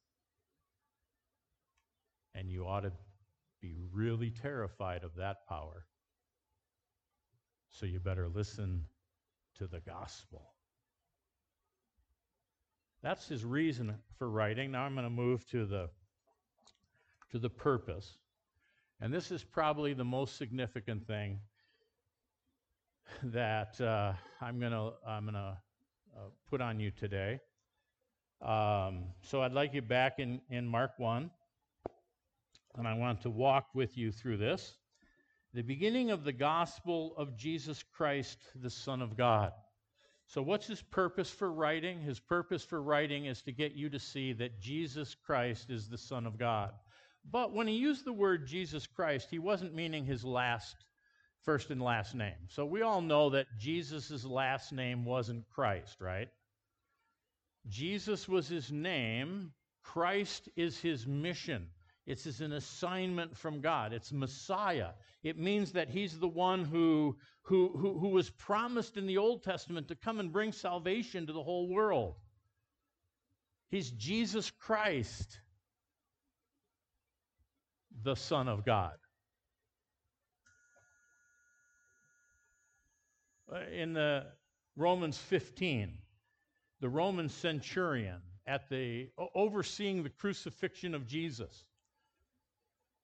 And 2.35 2.49
you 2.49 2.65
ought 2.65 2.81
to 2.81 2.91
be 3.61 3.75
really 3.91 4.29
terrified 4.29 5.03
of 5.03 5.15
that 5.15 5.47
power. 5.47 5.85
So 7.71 7.85
you 7.85 7.99
better 7.99 8.27
listen 8.27 8.85
to 9.57 9.67
the 9.67 9.79
gospel. 9.79 10.53
That's 13.01 13.27
his 13.27 13.43
reason 13.43 13.95
for 14.17 14.29
writing. 14.29 14.71
Now 14.71 14.83
I'm 14.83 14.93
going 14.93 15.05
to 15.05 15.09
move 15.09 15.47
to 15.49 15.65
the 15.65 15.89
to 17.31 17.39
the 17.39 17.49
purpose. 17.49 18.17
And 19.01 19.13
this 19.13 19.31
is 19.31 19.43
probably 19.43 19.93
the 19.93 20.05
most 20.05 20.37
significant 20.37 21.05
thing 21.07 21.39
that 23.23 23.79
uh, 23.81 24.13
I'm 24.39 24.59
going 24.59 24.71
to 24.71 24.93
I'm 25.05 25.23
going 25.23 25.33
to 25.33 25.57
uh, 26.15 26.29
put 26.49 26.61
on 26.61 26.79
you 26.79 26.91
today. 26.91 27.39
Um, 28.43 29.05
so 29.21 29.41
I'd 29.41 29.53
like 29.53 29.73
you 29.73 29.81
back 29.81 30.19
in, 30.19 30.41
in 30.49 30.67
Mark 30.67 30.91
1, 30.97 31.31
and 32.75 32.87
I 32.87 32.93
want 32.93 33.21
to 33.21 33.29
walk 33.29 33.67
with 33.73 33.97
you 33.97 34.11
through 34.11 34.37
this. 34.37 34.75
The 35.53 35.61
beginning 35.61 36.11
of 36.11 36.25
the 36.25 36.33
gospel 36.33 37.13
of 37.15 37.37
Jesus 37.37 37.83
Christ, 37.95 38.39
the 38.55 38.69
Son 38.69 39.01
of 39.01 39.15
God. 39.15 39.53
So, 40.25 40.41
what's 40.41 40.67
his 40.67 40.81
purpose 40.81 41.29
for 41.29 41.53
writing? 41.53 42.01
His 42.01 42.19
purpose 42.19 42.63
for 42.63 42.81
writing 42.81 43.27
is 43.27 43.41
to 43.43 43.51
get 43.53 43.73
you 43.73 43.89
to 43.89 43.99
see 43.99 44.33
that 44.33 44.59
Jesus 44.59 45.15
Christ 45.15 45.69
is 45.69 45.87
the 45.87 45.97
Son 45.97 46.25
of 46.25 46.37
God. 46.37 46.71
But 47.31 47.53
when 47.53 47.67
he 47.67 47.75
used 47.75 48.03
the 48.03 48.11
word 48.11 48.45
Jesus 48.45 48.87
Christ, 48.87 49.29
he 49.29 49.39
wasn't 49.39 49.73
meaning 49.75 50.05
his 50.05 50.25
last, 50.25 50.75
first 51.43 51.69
and 51.69 51.81
last 51.81 52.13
name. 52.13 52.47
So, 52.49 52.65
we 52.65 52.81
all 52.81 53.01
know 53.01 53.29
that 53.29 53.45
Jesus' 53.57 54.25
last 54.25 54.73
name 54.73 55.05
wasn't 55.05 55.47
Christ, 55.49 56.01
right? 56.01 56.29
Jesus 57.67 58.27
was 58.27 58.47
his 58.47 58.71
name, 58.71 59.53
Christ 59.83 60.49
is 60.55 60.79
his 60.79 61.07
mission. 61.07 61.67
It's 62.05 62.39
an 62.41 62.51
assignment 62.51 63.37
from 63.37 63.61
God. 63.61 63.93
It's 63.93 64.11
Messiah. 64.11 64.89
It 65.23 65.37
means 65.37 65.71
that 65.71 65.89
he's 65.89 66.19
the 66.19 66.27
one 66.27 66.65
who, 66.65 67.15
who, 67.43 67.69
who, 67.69 67.97
who 67.97 68.09
was 68.09 68.29
promised 68.29 68.97
in 68.97 69.07
the 69.07 69.17
Old 69.17 69.43
Testament 69.43 69.87
to 69.87 69.95
come 69.95 70.19
and 70.19 70.31
bring 70.31 70.51
salvation 70.51 71.27
to 71.27 71.33
the 71.33 71.43
whole 71.43 71.69
world. 71.69 72.15
He's 73.69 73.89
Jesus 73.89 74.51
Christ, 74.51 75.39
the 78.03 78.15
Son 78.15 78.49
of 78.49 78.65
God. 78.65 78.97
Uh, 83.51 83.59
in 83.71 83.93
the 83.93 84.25
Romans 84.75 85.17
15, 85.17 85.97
the 86.83 86.89
Roman 86.89 87.29
centurion 87.29 88.19
at 88.45 88.67
the 88.67 89.07
overseeing 89.35 90.03
the 90.03 90.09
crucifixion 90.09 90.93
of 90.93 91.07
Jesus 91.07 91.63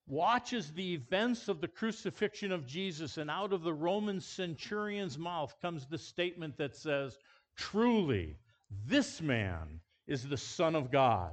watches 0.06 0.70
the 0.72 0.92
events 0.92 1.48
of 1.48 1.62
the 1.62 1.68
crucifixion 1.68 2.52
of 2.52 2.66
Jesus, 2.66 3.16
and 3.16 3.30
out 3.30 3.54
of 3.54 3.62
the 3.62 3.72
Roman 3.72 4.20
centurion's 4.20 5.16
mouth 5.16 5.56
comes 5.62 5.86
the 5.86 5.96
statement 5.96 6.58
that 6.58 6.76
says, 6.76 7.16
Truly, 7.56 8.36
this 8.84 9.22
man 9.22 9.80
is 10.06 10.28
the 10.28 10.36
Son 10.36 10.74
of 10.74 10.90
God. 10.90 11.32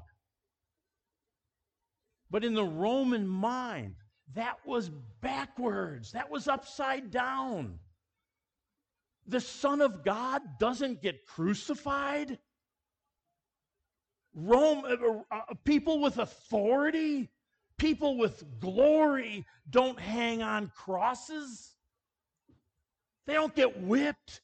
But 2.32 2.46
in 2.46 2.54
the 2.54 2.64
Roman 2.64 3.28
mind, 3.28 3.96
that 4.36 4.66
was 4.66 4.90
backwards, 5.20 6.14
that 6.14 6.32
was 6.32 6.48
upside 6.48 7.12
down. 7.12 7.78
The 9.28 9.42
Son 9.42 9.82
of 9.82 10.04
God 10.04 10.42
doesn't 10.60 11.02
get 11.02 11.26
crucified. 11.26 12.40
Rome, 14.34 14.86
uh, 14.86 15.36
uh, 15.36 15.54
people 15.66 16.00
with 16.00 16.18
authority 16.18 17.30
People 17.78 18.18
with 18.18 18.60
glory 18.60 19.46
don't 19.70 20.00
hang 20.00 20.42
on 20.42 20.72
crosses. 20.76 21.76
They 23.28 23.34
don't 23.34 23.54
get 23.54 23.82
whipped. 23.82 24.42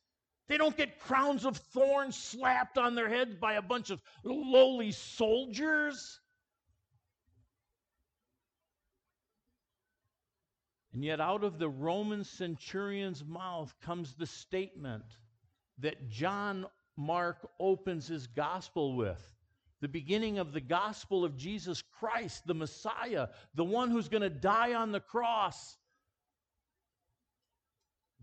They 0.48 0.58
don't 0.58 0.78
get 0.78 1.00
crowns 1.00 1.46
of 1.46 1.58
thorns 1.58 2.16
slapped 2.16 2.78
on 2.78 2.94
their 2.94 3.10
heads 3.10 3.36
by 3.36 3.54
a 3.54 3.62
bunch 3.62 3.90
of 3.90 4.02
lowly 4.24 4.92
soldiers. 4.92 6.20
And 10.94 11.04
yet, 11.04 11.20
out 11.20 11.44
of 11.44 11.58
the 11.58 11.70
Roman 11.70 12.24
centurion's 12.24 13.26
mouth 13.26 13.74
comes 13.82 14.14
the 14.14 14.28
statement 14.28 15.06
that 15.80 16.10
John 16.10 16.68
Mark 16.96 17.50
opens 17.60 18.08
his 18.08 18.28
gospel 18.28 18.96
with 18.96 19.34
the 19.84 19.90
beginning 19.90 20.38
of 20.38 20.54
the 20.54 20.62
gospel 20.62 21.26
of 21.26 21.36
Jesus 21.36 21.84
Christ, 22.00 22.48
the 22.48 22.54
Messiah, 22.54 23.28
the 23.54 23.66
one 23.66 23.92
who's 23.92 24.08
going 24.08 24.22
to 24.22 24.30
die 24.30 24.76
on 24.76 24.94
the 24.94 25.02
cross, 25.02 25.76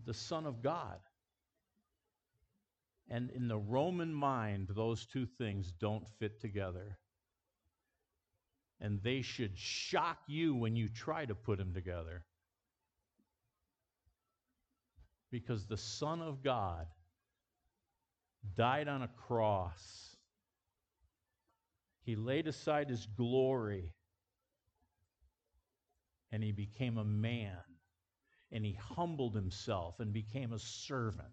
the 0.03 0.13
Son 0.15 0.47
of 0.47 0.63
God. 0.63 0.97
And 3.11 3.29
in 3.29 3.47
the 3.47 3.59
Roman 3.59 4.11
mind, 4.11 4.69
those 4.71 5.05
two 5.05 5.27
things 5.27 5.71
don't 5.71 6.09
fit 6.17 6.41
together. 6.41 6.97
And 8.79 8.99
they 9.03 9.21
should 9.21 9.55
shock 9.55 10.17
you 10.25 10.55
when 10.55 10.75
you 10.75 10.89
try 10.89 11.27
to 11.27 11.35
put 11.35 11.59
them 11.59 11.75
together. 11.75 12.23
Because 15.31 15.65
the 15.65 15.77
Son 15.77 16.21
of 16.21 16.43
God 16.43 16.85
died 18.55 18.87
on 18.87 19.01
a 19.01 19.07
cross 19.07 20.11
he 22.03 22.15
laid 22.15 22.47
aside 22.47 22.89
his 22.89 23.05
glory 23.05 23.93
and 26.31 26.43
he 26.43 26.51
became 26.51 26.97
a 26.97 27.03
man 27.03 27.57
and 28.51 28.65
he 28.65 28.73
humbled 28.73 29.35
himself 29.35 29.99
and 29.99 30.11
became 30.11 30.51
a 30.51 30.59
servant, 30.59 31.27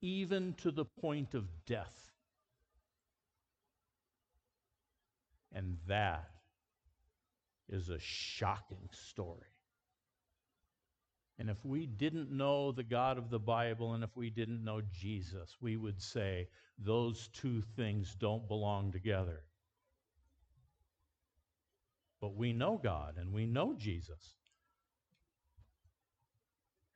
even 0.00 0.54
to 0.54 0.70
the 0.70 0.84
point 0.84 1.34
of 1.34 1.44
death. 1.66 2.12
And 5.52 5.76
that 5.86 6.30
is 7.68 7.88
a 7.90 8.00
shocking 8.00 8.88
story. 8.90 9.55
And 11.38 11.50
if 11.50 11.64
we 11.64 11.86
didn't 11.86 12.30
know 12.30 12.72
the 12.72 12.82
God 12.82 13.18
of 13.18 13.28
the 13.28 13.38
Bible 13.38 13.92
and 13.92 14.02
if 14.02 14.16
we 14.16 14.30
didn't 14.30 14.64
know 14.64 14.80
Jesus, 14.92 15.56
we 15.60 15.76
would 15.76 16.00
say 16.00 16.48
those 16.78 17.28
two 17.28 17.60
things 17.76 18.14
don't 18.18 18.48
belong 18.48 18.90
together. 18.90 19.42
But 22.20 22.34
we 22.34 22.52
know 22.52 22.80
God 22.82 23.16
and 23.18 23.32
we 23.32 23.44
know 23.46 23.74
Jesus. 23.74 24.34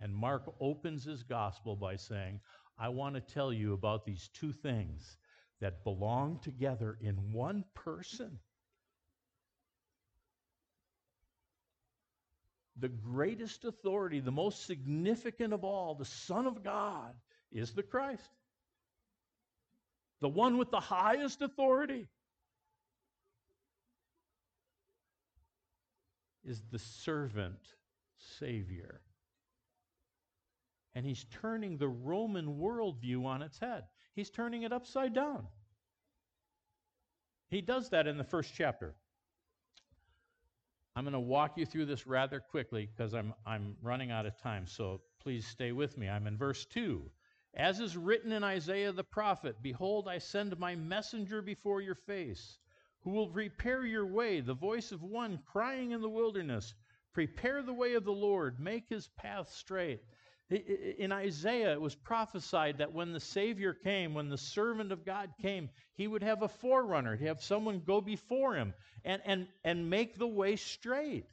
And 0.00 0.14
Mark 0.14 0.44
opens 0.60 1.04
his 1.04 1.22
gospel 1.22 1.76
by 1.76 1.96
saying, 1.96 2.40
I 2.78 2.88
want 2.88 3.14
to 3.16 3.20
tell 3.20 3.52
you 3.52 3.74
about 3.74 4.06
these 4.06 4.30
two 4.32 4.52
things 4.52 5.18
that 5.60 5.84
belong 5.84 6.38
together 6.40 6.96
in 7.02 7.32
one 7.34 7.64
person. 7.74 8.38
The 12.80 12.88
greatest 12.88 13.64
authority, 13.64 14.20
the 14.20 14.30
most 14.30 14.66
significant 14.66 15.52
of 15.52 15.64
all, 15.64 15.94
the 15.94 16.04
Son 16.04 16.46
of 16.46 16.64
God, 16.64 17.14
is 17.52 17.72
the 17.72 17.82
Christ. 17.82 18.30
The 20.20 20.28
one 20.28 20.58
with 20.58 20.70
the 20.70 20.80
highest 20.80 21.42
authority. 21.42 22.08
is 26.44 26.62
the 26.70 26.78
servant 26.78 27.60
Savior. 28.38 29.00
And 30.94 31.06
he's 31.06 31.24
turning 31.40 31.76
the 31.76 31.88
Roman 31.88 32.58
worldview 32.58 33.24
on 33.24 33.42
its 33.42 33.58
head. 33.58 33.84
He's 34.14 34.30
turning 34.30 34.62
it 34.64 34.72
upside 34.72 35.14
down. 35.14 35.46
He 37.48 37.60
does 37.60 37.90
that 37.90 38.06
in 38.06 38.18
the 38.18 38.24
first 38.24 38.52
chapter. 38.54 38.94
I'm 40.96 41.04
going 41.04 41.12
to 41.12 41.20
walk 41.20 41.56
you 41.56 41.66
through 41.66 41.86
this 41.86 42.06
rather 42.06 42.40
quickly 42.40 42.88
because 42.94 43.14
I'm, 43.14 43.32
I'm 43.46 43.76
running 43.82 44.10
out 44.10 44.26
of 44.26 44.36
time, 44.36 44.66
so 44.66 45.00
please 45.20 45.46
stay 45.46 45.72
with 45.72 45.96
me. 45.96 46.08
I'm 46.08 46.26
in 46.26 46.36
verse 46.36 46.66
2. 46.66 47.10
As 47.54 47.80
is 47.80 47.96
written 47.96 48.32
in 48.32 48.44
Isaiah 48.44 48.92
the 48.92 49.04
prophet 49.04 49.56
Behold, 49.62 50.08
I 50.08 50.18
send 50.18 50.58
my 50.58 50.74
messenger 50.74 51.42
before 51.42 51.80
your 51.80 51.94
face 51.94 52.58
who 53.02 53.10
will 53.10 53.28
prepare 53.28 53.84
your 53.86 54.06
way, 54.06 54.40
the 54.40 54.54
voice 54.54 54.92
of 54.92 55.02
one 55.02 55.38
crying 55.46 55.92
in 55.92 56.00
the 56.00 56.08
wilderness, 56.08 56.74
Prepare 57.12 57.62
the 57.62 57.72
way 57.72 57.94
of 57.94 58.04
the 58.04 58.12
Lord, 58.12 58.60
make 58.60 58.88
his 58.88 59.08
path 59.08 59.50
straight. 59.50 60.02
In 60.50 61.12
Isaiah, 61.12 61.72
it 61.72 61.80
was 61.80 61.94
prophesied 61.94 62.78
that 62.78 62.92
when 62.92 63.12
the 63.12 63.20
Savior 63.20 63.72
came, 63.72 64.14
when 64.14 64.28
the 64.28 64.36
servant 64.36 64.90
of 64.90 65.04
God 65.04 65.30
came, 65.40 65.70
he 65.94 66.08
would 66.08 66.24
have 66.24 66.42
a 66.42 66.48
forerunner, 66.48 67.14
he'd 67.14 67.26
have 67.26 67.42
someone 67.42 67.82
go 67.86 68.00
before 68.00 68.56
him 68.56 68.74
and, 69.04 69.22
and, 69.24 69.46
and 69.62 69.88
make 69.88 70.18
the 70.18 70.26
way 70.26 70.56
straight. 70.56 71.26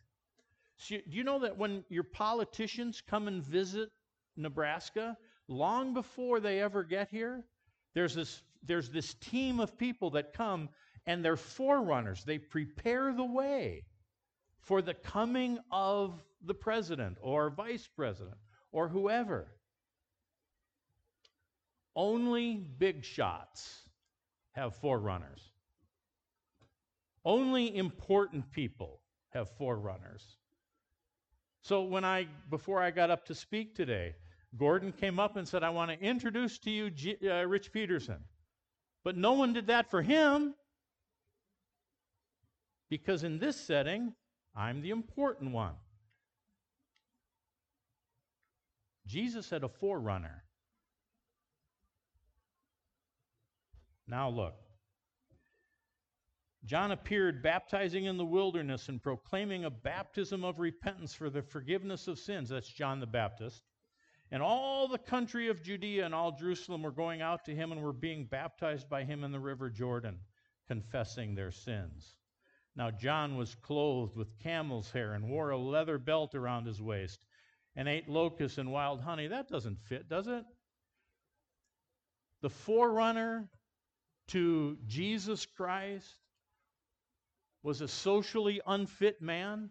So 0.78 0.98
do 0.98 1.18
you 1.18 1.24
know 1.24 1.40
that 1.40 1.58
when 1.58 1.84
your 1.90 2.04
politicians 2.04 3.02
come 3.02 3.28
and 3.28 3.44
visit 3.44 3.90
Nebraska, 4.36 5.18
long 5.48 5.96
before 5.96 6.40
they 6.40 6.62
ever 6.62 6.84
get 6.84 7.10
here, 7.10 7.44
there's 7.96 8.14
this, 8.14 8.44
there's 8.62 8.92
this 8.92 9.16
team 9.16 9.60
of 9.60 9.80
people 9.80 10.12
that 10.12 10.34
come 10.34 10.70
and 11.08 11.26
they're 11.26 11.38
forerunners. 11.38 12.24
They 12.24 12.38
prepare 12.38 13.12
the 13.12 13.26
way 13.26 13.86
for 14.60 14.84
the 14.84 14.94
coming 14.94 15.58
of 15.72 16.24
the 16.46 16.54
president 16.54 17.18
or 17.20 17.50
vice 17.50 17.90
president 17.96 18.38
or 18.72 18.90
whoever. 18.90 19.48
only 21.98 22.58
big 22.78 23.04
shots 23.04 23.82
have 24.52 24.76
forerunners. 24.76 25.52
Only 27.26 27.76
important 27.76 28.52
people 28.52 29.02
have 29.32 29.50
forerunners. 29.58 30.38
So 31.64 31.82
when 31.82 32.06
I 32.06 32.28
before 32.50 32.82
I 32.82 32.92
got 32.92 33.10
up 33.10 33.26
to 33.26 33.36
speak 33.36 33.76
today, 33.76 34.16
Gordon 34.56 34.94
came 34.94 35.20
up 35.20 35.36
and 35.36 35.46
said, 35.48 35.64
"I 35.64 35.72
want 35.72 35.92
to 35.92 36.00
introduce 36.00 36.60
to 36.60 36.72
you 36.72 36.92
G, 36.92 37.18
uh, 37.28 37.44
Rich 37.46 37.74
Peterson," 37.74 38.24
but 39.04 39.18
no 39.18 39.34
one 39.34 39.52
did 39.52 39.68
that 39.68 39.90
for 39.90 40.02
him 40.02 40.56
because 42.90 43.24
in 43.24 43.40
this 43.40 43.60
setting, 43.60 44.16
I'm 44.56 44.82
the 44.82 44.92
important 44.92 45.52
one. 45.52 45.76
Jesus 49.08 49.50
had 49.50 49.64
a 49.64 49.70
forerunner. 49.70 50.44
Now 54.08 54.30
look. 54.30 54.56
John 56.66 56.92
appeared 56.92 57.42
baptizing 57.42 58.06
in 58.06 58.18
the 58.18 58.26
wilderness 58.26 58.90
and 58.90 59.02
proclaiming 59.02 59.64
a 59.64 59.70
baptism 59.70 60.44
of 60.44 60.60
repentance 60.60 61.14
for 61.14 61.30
the 61.30 61.42
forgiveness 61.42 62.08
of 62.08 62.20
sins. 62.20 62.50
That's 62.50 62.68
John 62.68 63.00
the 63.00 63.08
Baptist. 63.08 63.64
And 64.32 64.44
all 64.44 64.90
the 64.90 64.98
country 64.98 65.48
of 65.48 65.64
Judea 65.64 66.06
and 66.06 66.14
all 66.14 66.34
Jerusalem 66.34 66.84
were 66.84 66.92
going 66.92 67.22
out 67.22 67.46
to 67.46 67.56
him 67.56 67.72
and 67.72 67.82
were 67.82 67.94
being 67.94 68.26
baptized 68.26 68.90
by 68.90 69.06
him 69.06 69.24
in 69.24 69.32
the 69.32 69.40
river 69.40 69.70
Jordan, 69.70 70.20
confessing 70.68 71.36
their 71.36 71.52
sins. 71.52 72.16
Now, 72.76 72.92
John 72.92 73.38
was 73.38 73.56
clothed 73.56 74.18
with 74.18 74.38
camel's 74.40 74.92
hair 74.92 75.14
and 75.14 75.30
wore 75.30 75.52
a 75.52 75.58
leather 75.58 75.98
belt 75.98 76.36
around 76.36 76.66
his 76.66 76.82
waist 76.82 77.26
and 77.78 77.88
ate 77.88 78.10
locusts 78.10 78.58
and 78.58 78.72
wild 78.72 79.00
honey. 79.02 79.28
That 79.28 79.48
doesn't 79.48 79.80
fit, 79.80 80.10
does 80.10 80.28
it? 80.28 80.44
The 82.42 82.50
forerunner 82.50 83.50
to 84.30 84.78
Jesus 84.88 85.46
Christ 85.46 86.12
was 87.64 87.80
a 87.82 87.88
socially 87.88 88.60
unfit 88.66 89.22
man. 89.22 89.70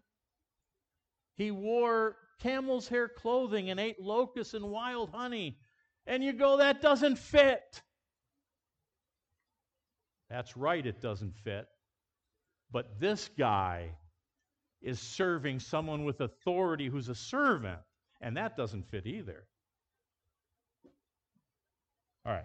He 1.36 1.50
wore 1.50 2.16
camel's 2.40 2.88
hair 2.88 3.08
clothing 3.08 3.70
and 3.70 3.80
ate 3.80 4.00
locusts 4.00 4.54
and 4.54 4.70
wild 4.70 5.10
honey. 5.10 5.58
And 6.06 6.22
you 6.22 6.32
go, 6.32 6.58
that 6.58 6.80
doesn't 6.80 7.18
fit. 7.18 7.82
That's 10.30 10.56
right, 10.56 10.84
it 10.84 11.00
doesn't 11.00 11.34
fit. 11.42 11.66
But 12.70 13.00
this 13.00 13.28
guy 13.36 13.90
is 14.80 15.00
serving 15.00 15.58
someone 15.60 16.04
with 16.04 16.20
authority 16.20 16.88
who's 16.88 17.08
a 17.08 17.14
servant, 17.14 17.80
and 18.20 18.36
that 18.36 18.56
doesn't 18.56 18.88
fit 18.90 19.06
either. 19.06 19.44
All 22.24 22.32
right. 22.32 22.44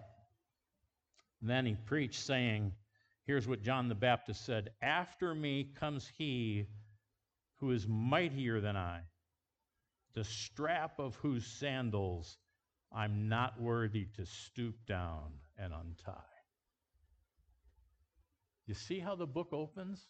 then 1.40 1.66
he 1.66 1.74
preached, 1.74 2.20
saying, 2.20 2.72
Here's 3.24 3.48
what 3.48 3.62
John 3.62 3.88
the 3.88 3.94
Baptist 3.94 4.44
said 4.44 4.70
After 4.80 5.34
me 5.34 5.72
comes 5.78 6.10
he 6.16 6.66
who 7.56 7.70
is 7.70 7.86
mightier 7.88 8.60
than 8.60 8.76
I, 8.76 9.00
the 10.14 10.24
strap 10.24 10.98
of 10.98 11.14
whose 11.16 11.46
sandals 11.46 12.38
I'm 12.92 13.28
not 13.28 13.60
worthy 13.60 14.06
to 14.16 14.26
stoop 14.26 14.74
down 14.86 15.32
and 15.56 15.72
untie. 15.72 16.12
You 18.66 18.74
see 18.74 18.98
how 18.98 19.14
the 19.14 19.26
book 19.26 19.48
opens? 19.52 20.08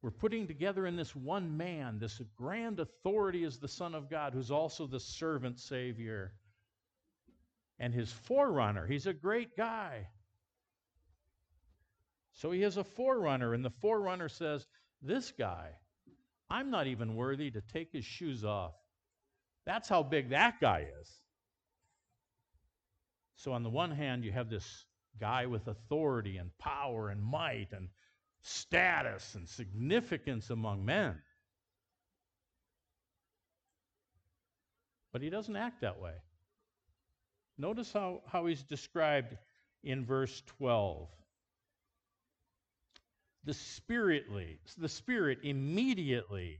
We're 0.00 0.10
putting 0.10 0.46
together 0.46 0.86
in 0.86 0.96
this 0.96 1.16
one 1.16 1.56
man 1.56 1.98
this 1.98 2.20
grand 2.36 2.78
authority 2.78 3.44
as 3.44 3.58
the 3.58 3.68
Son 3.68 3.94
of 3.94 4.08
God, 4.08 4.32
who's 4.32 4.50
also 4.50 4.86
the 4.86 5.00
servant 5.00 5.58
Savior 5.58 6.34
and 7.80 7.92
his 7.92 8.12
forerunner. 8.12 8.86
He's 8.86 9.06
a 9.06 9.12
great 9.12 9.56
guy. 9.56 10.06
So 12.32 12.52
he 12.52 12.62
has 12.62 12.76
a 12.76 12.84
forerunner, 12.84 13.54
and 13.54 13.64
the 13.64 13.72
forerunner 13.80 14.28
says, 14.28 14.66
This 15.02 15.32
guy, 15.32 15.70
I'm 16.48 16.70
not 16.70 16.86
even 16.86 17.16
worthy 17.16 17.50
to 17.50 17.60
take 17.60 17.92
his 17.92 18.04
shoes 18.04 18.44
off. 18.44 18.74
That's 19.66 19.88
how 19.88 20.04
big 20.04 20.30
that 20.30 20.60
guy 20.60 20.86
is. 21.00 21.10
So, 23.34 23.52
on 23.52 23.62
the 23.62 23.70
one 23.70 23.90
hand, 23.90 24.24
you 24.24 24.32
have 24.32 24.48
this 24.48 24.84
guy 25.20 25.46
with 25.46 25.66
authority 25.66 26.36
and 26.36 26.56
power 26.58 27.10
and 27.10 27.22
might 27.22 27.68
and 27.72 27.88
status 28.42 29.34
and 29.34 29.48
significance 29.48 30.50
among 30.50 30.84
men. 30.84 31.20
But 35.12 35.22
he 35.22 35.30
doesn't 35.30 35.56
act 35.56 35.80
that 35.80 36.00
way. 36.00 36.14
Notice 37.56 37.92
how, 37.92 38.22
how 38.30 38.46
he's 38.46 38.62
described 38.62 39.36
in 39.82 40.04
verse 40.04 40.42
12 40.58 41.08
the 43.44 43.54
spiritly 43.54 44.58
the 44.76 44.88
spirit 44.88 45.38
immediately 45.42 46.58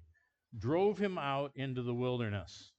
drove 0.58 0.98
him 0.98 1.18
out 1.18 1.52
into 1.56 1.82
the 1.82 1.92
wilderness 1.92 2.70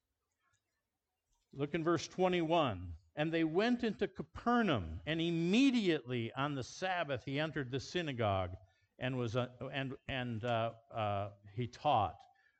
look 1.53 1.73
in 1.73 1.83
verse 1.83 2.07
21 2.07 2.87
and 3.15 3.31
they 3.31 3.43
went 3.43 3.83
into 3.83 4.07
capernaum 4.07 5.01
and 5.05 5.19
immediately 5.19 6.31
on 6.37 6.55
the 6.55 6.63
sabbath 6.63 7.21
he 7.25 7.39
entered 7.39 7.69
the 7.69 7.79
synagogue 7.79 8.51
and 8.99 9.17
was 9.17 9.35
uh, 9.35 9.47
and 9.73 9.93
and 10.07 10.43
uh, 10.43 10.71
uh, 10.93 11.29
he 11.55 11.67
taught 11.67 12.15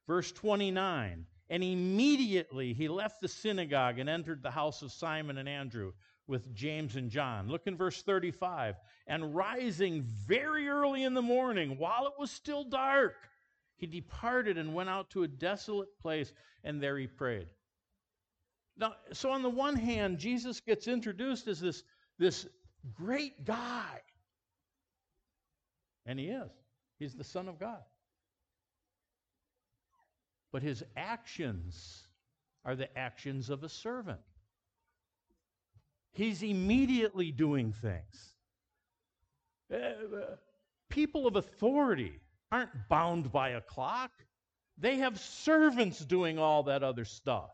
verse 0.08 0.32
29 0.32 1.26
and 1.50 1.64
immediately 1.64 2.74
he 2.74 2.88
left 2.88 3.22
the 3.22 3.28
synagogue 3.28 4.00
and 4.00 4.10
entered 4.10 4.42
the 4.44 4.52
house 4.52 4.82
of 4.82 4.92
simon 4.92 5.38
and 5.38 5.50
andrew 5.50 5.92
with 6.30 6.54
James 6.54 6.96
and 6.96 7.10
John. 7.10 7.50
Look 7.50 7.66
in 7.66 7.76
verse 7.76 8.04
35. 8.04 8.76
And 9.08 9.36
rising 9.36 10.04
very 10.04 10.70
early 10.70 11.04
in 11.04 11.16
the 11.16 11.22
morning, 11.22 11.78
while 11.78 12.06
it 12.06 12.14
was 12.18 12.30
still 12.30 12.64
dark, 12.64 13.16
he 13.78 13.88
departed 13.88 14.58
and 14.58 14.74
went 14.74 14.90
out 14.90 15.10
to 15.12 15.24
a 15.24 15.28
desolate 15.28 15.90
place, 16.00 16.32
and 16.64 16.82
there 16.82 16.98
he 16.98 17.08
prayed. 17.08 17.48
Now, 18.78 18.94
so 19.12 19.32
on 19.32 19.42
the 19.42 19.50
one 19.50 19.76
hand, 19.76 20.20
Jesus 20.20 20.60
gets 20.62 20.88
introduced 20.88 21.48
as 21.48 21.60
this, 21.60 21.84
this 22.20 22.48
great 22.94 23.44
guy. 23.44 24.00
And 26.10 26.18
he 26.18 26.26
is. 26.26 26.50
He's 26.98 27.14
the 27.14 27.24
Son 27.24 27.48
of 27.48 27.60
God. 27.60 27.84
But 30.52 30.64
his 30.64 30.84
actions 30.98 32.08
are 32.66 32.76
the 32.76 32.98
actions 32.98 33.52
of 33.52 33.64
a 33.64 33.70
servant. 33.70 34.20
He's 36.12 36.42
immediately 36.42 37.32
doing 37.32 37.74
things. 37.74 38.34
Uh, 39.72 39.78
people 40.90 41.28
of 41.28 41.36
authority 41.36 42.20
aren't 42.52 42.90
bound 42.90 43.32
by 43.32 43.50
a 43.50 43.62
clock. 43.62 44.10
They 44.80 44.96
have 44.96 45.20
servants 45.20 46.00
doing 46.00 46.40
all 46.40 46.64
that 46.64 46.82
other 46.82 47.06
stuff. 47.06 47.52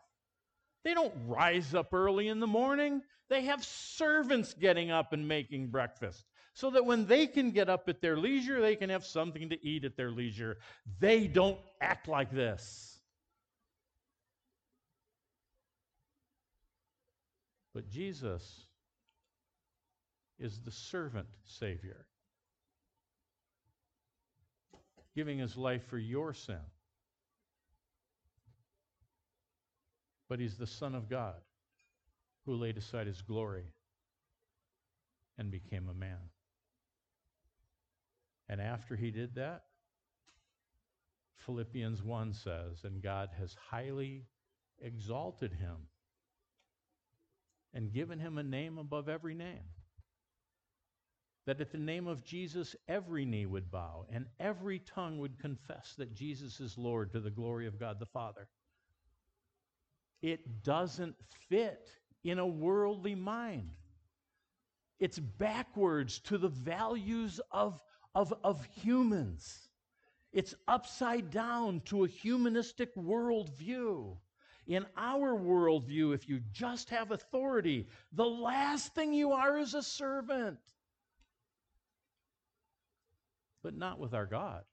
They 0.85 0.93
don't 0.93 1.27
rise 1.27 1.75
up 1.75 1.93
early 1.93 2.29
in 2.29 2.39
the 2.39 2.47
morning. 2.47 3.01
They 3.27 3.41
have 3.41 3.65
servants 3.65 4.53
getting 4.53 4.91
up 4.91 5.11
and 5.11 5.27
making 5.27 5.71
breakfast 5.71 6.23
so 6.55 6.69
that 6.69 6.85
when 6.85 7.05
they 7.05 7.27
can 7.27 7.51
get 7.51 7.69
up 7.69 7.89
at 7.89 7.99
their 7.99 8.17
leisure, 8.17 8.61
they 8.61 8.77
can 8.77 8.89
have 8.89 9.05
something 9.05 9.49
to 9.49 9.65
eat 9.65 9.83
at 9.83 9.97
their 9.97 10.09
leisure. 10.09 10.57
They 10.99 11.27
don't 11.27 11.59
act 11.81 12.07
like 12.07 12.31
this. 12.31 12.97
But 17.73 17.89
Jesus 17.89 18.67
is 20.39 20.61
the 20.61 20.71
servant 20.71 21.27
Savior, 21.43 22.05
giving 25.13 25.39
his 25.39 25.57
life 25.57 25.85
for 25.89 25.97
your 25.97 26.33
sin. 26.33 26.55
But 30.29 30.39
he's 30.39 30.55
the 30.55 30.65
Son 30.65 30.95
of 30.95 31.09
God 31.09 31.35
who 32.45 32.55
laid 32.55 32.77
aside 32.77 33.07
his 33.07 33.21
glory 33.21 33.65
and 35.37 35.51
became 35.51 35.89
a 35.89 35.93
man. 35.93 36.29
And 38.47 38.61
after 38.61 38.95
he 38.95 39.11
did 39.11 39.35
that, 39.35 39.63
Philippians 41.45 42.03
1 42.03 42.33
says, 42.33 42.83
and 42.83 43.01
God 43.01 43.29
has 43.37 43.55
highly 43.69 44.25
exalted 44.81 45.53
him 45.53 45.77
and 47.73 47.91
given 47.91 48.19
him 48.19 48.37
a 48.37 48.43
name 48.43 48.77
above 48.77 49.09
every 49.09 49.35
name. 49.35 49.63
That 51.45 51.61
at 51.61 51.71
the 51.71 51.77
name 51.77 52.07
of 52.07 52.23
Jesus, 52.23 52.75
every 52.87 53.25
knee 53.25 53.45
would 53.45 53.69
bow 53.69 54.05
and 54.11 54.25
every 54.39 54.79
tongue 54.79 55.19
would 55.19 55.37
confess 55.37 55.93
that 55.97 56.15
Jesus 56.15 56.59
is 56.59 56.77
Lord 56.77 57.11
to 57.11 57.19
the 57.19 57.29
glory 57.29 57.67
of 57.67 57.79
God 57.79 57.99
the 57.99 58.07
Father. 58.07 58.47
It 60.23 60.63
doesn't 60.63 61.15
fit 61.49 61.89
in 62.23 62.39
a 62.39 62.47
worldly 62.47 63.13
mind. 63.13 63.69
It's 64.99 65.19
backwards 65.19 66.19
to 66.19 66.39
the 66.39 66.47
values 66.47 67.39
of, 67.51 67.79
of, 68.15 68.33
of 68.43 68.65
humans. 68.81 69.59
It's 70.31 70.55
upside 70.67 71.29
down 71.29 71.81
to 71.85 72.05
a 72.05 72.07
humanistic 72.07 72.95
worldview. 72.95 74.17
In 74.67 74.85
our 74.97 75.37
worldview, 75.37 76.15
if 76.15 76.27
you 76.27 76.41
just 76.51 76.89
have 76.89 77.11
authority, 77.11 77.87
the 78.13 78.25
last 78.25 78.95
thing 78.95 79.13
you 79.13 79.33
are 79.33 79.57
is 79.59 79.75
a 79.75 79.83
servant. 79.83 80.57
But 83.61 83.75
not 83.77 83.99
with 83.99 84.13
our 84.13 84.25
God. 84.25 84.63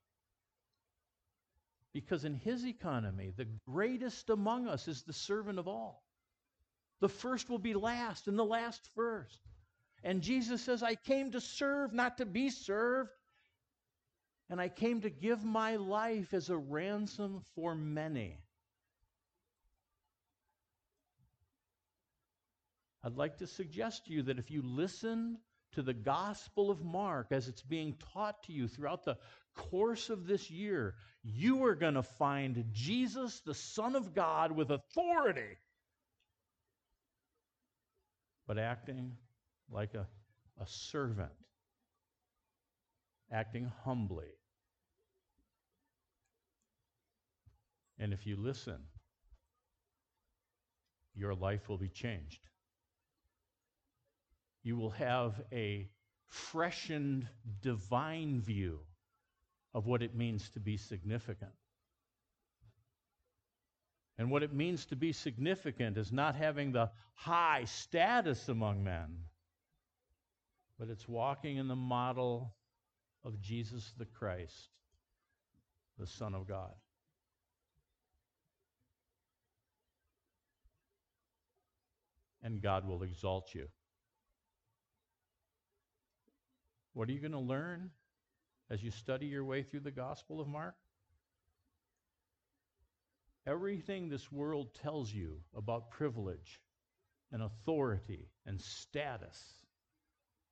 Because 1.93 2.25
in 2.25 2.33
his 2.33 2.65
economy, 2.65 3.33
the 3.35 3.47
greatest 3.69 4.31
among 4.31 4.67
us 4.67 4.87
is 4.87 5.03
the 5.03 5.13
servant 5.13 5.59
of 5.59 5.67
all. 5.67 6.03
The 6.99 7.09
first 7.09 7.49
will 7.49 7.59
be 7.59 7.75
last, 7.75 8.27
and 8.27 8.39
the 8.39 8.45
last 8.45 8.87
first. 8.95 9.39
And 10.03 10.21
Jesus 10.21 10.61
says, 10.61 10.81
I 10.81 10.95
came 10.95 11.31
to 11.31 11.41
serve, 11.41 11.93
not 11.93 12.17
to 12.17 12.25
be 12.25 12.49
served. 12.49 13.11
And 14.49 14.61
I 14.61 14.69
came 14.69 15.01
to 15.01 15.09
give 15.09 15.43
my 15.43 15.77
life 15.77 16.33
as 16.33 16.49
a 16.49 16.57
ransom 16.57 17.41
for 17.55 17.73
many. 17.73 18.39
I'd 23.03 23.17
like 23.17 23.37
to 23.37 23.47
suggest 23.47 24.05
to 24.05 24.13
you 24.13 24.23
that 24.23 24.39
if 24.39 24.49
you 24.49 24.61
listen 24.61 25.37
to 25.73 25.81
the 25.81 25.93
Gospel 25.93 26.71
of 26.71 26.83
Mark 26.83 27.27
as 27.31 27.47
it's 27.47 27.61
being 27.61 27.95
taught 28.13 28.43
to 28.43 28.53
you 28.53 28.67
throughout 28.67 29.03
the 29.03 29.17
course 29.55 30.09
of 30.09 30.25
this 30.25 30.49
year, 30.49 30.95
you 31.23 31.65
are 31.65 31.75
going 31.75 31.95
to 31.95 32.03
find 32.03 32.63
Jesus, 32.71 33.41
the 33.41 33.53
Son 33.53 33.95
of 33.95 34.13
God, 34.13 34.51
with 34.51 34.71
authority, 34.71 35.57
but 38.47 38.57
acting 38.57 39.17
like 39.69 39.93
a, 39.95 40.07
a 40.61 40.67
servant, 40.67 41.31
acting 43.31 43.71
humbly. 43.83 44.31
And 47.99 48.13
if 48.13 48.25
you 48.25 48.35
listen, 48.35 48.79
your 51.15 51.35
life 51.35 51.69
will 51.69 51.77
be 51.77 51.89
changed. 51.89 52.39
You 54.63 54.77
will 54.77 54.91
have 54.91 55.41
a 55.51 55.89
freshened 56.27 57.27
divine 57.61 58.41
view 58.41 58.79
of 59.73 59.85
what 59.85 60.01
it 60.01 60.15
means 60.15 60.49
to 60.51 60.59
be 60.59 60.77
significant. 60.77 61.51
And 64.17 64.29
what 64.29 64.43
it 64.43 64.53
means 64.53 64.85
to 64.87 64.95
be 64.95 65.11
significant 65.11 65.97
is 65.97 66.11
not 66.11 66.35
having 66.35 66.71
the 66.71 66.91
high 67.15 67.65
status 67.65 68.47
among 68.47 68.83
men, 68.83 69.17
but 70.77 70.89
it's 70.89 71.07
walking 71.07 71.57
in 71.57 71.67
the 71.67 71.75
model 71.75 72.53
of 73.25 73.39
Jesus 73.41 73.93
the 73.97 74.05
Christ, 74.05 74.69
the 75.97 76.07
Son 76.07 76.33
of 76.33 76.47
God. 76.47 76.73
And 82.41 82.61
God 82.61 82.85
will 82.85 83.03
exalt 83.03 83.55
you. 83.55 83.67
What 86.93 87.09
are 87.09 87.13
you 87.13 87.19
going 87.19 87.31
to 87.31 87.39
learn 87.39 87.89
as 88.69 88.83
you 88.83 88.91
study 88.91 89.25
your 89.27 89.45
way 89.45 89.63
through 89.63 89.79
the 89.79 89.91
Gospel 89.91 90.41
of 90.41 90.47
Mark? 90.47 90.75
Everything 93.47 94.09
this 94.09 94.31
world 94.31 94.73
tells 94.81 95.13
you 95.13 95.39
about 95.55 95.91
privilege 95.91 96.61
and 97.31 97.41
authority 97.41 98.29
and 98.45 98.61
status 98.61 99.41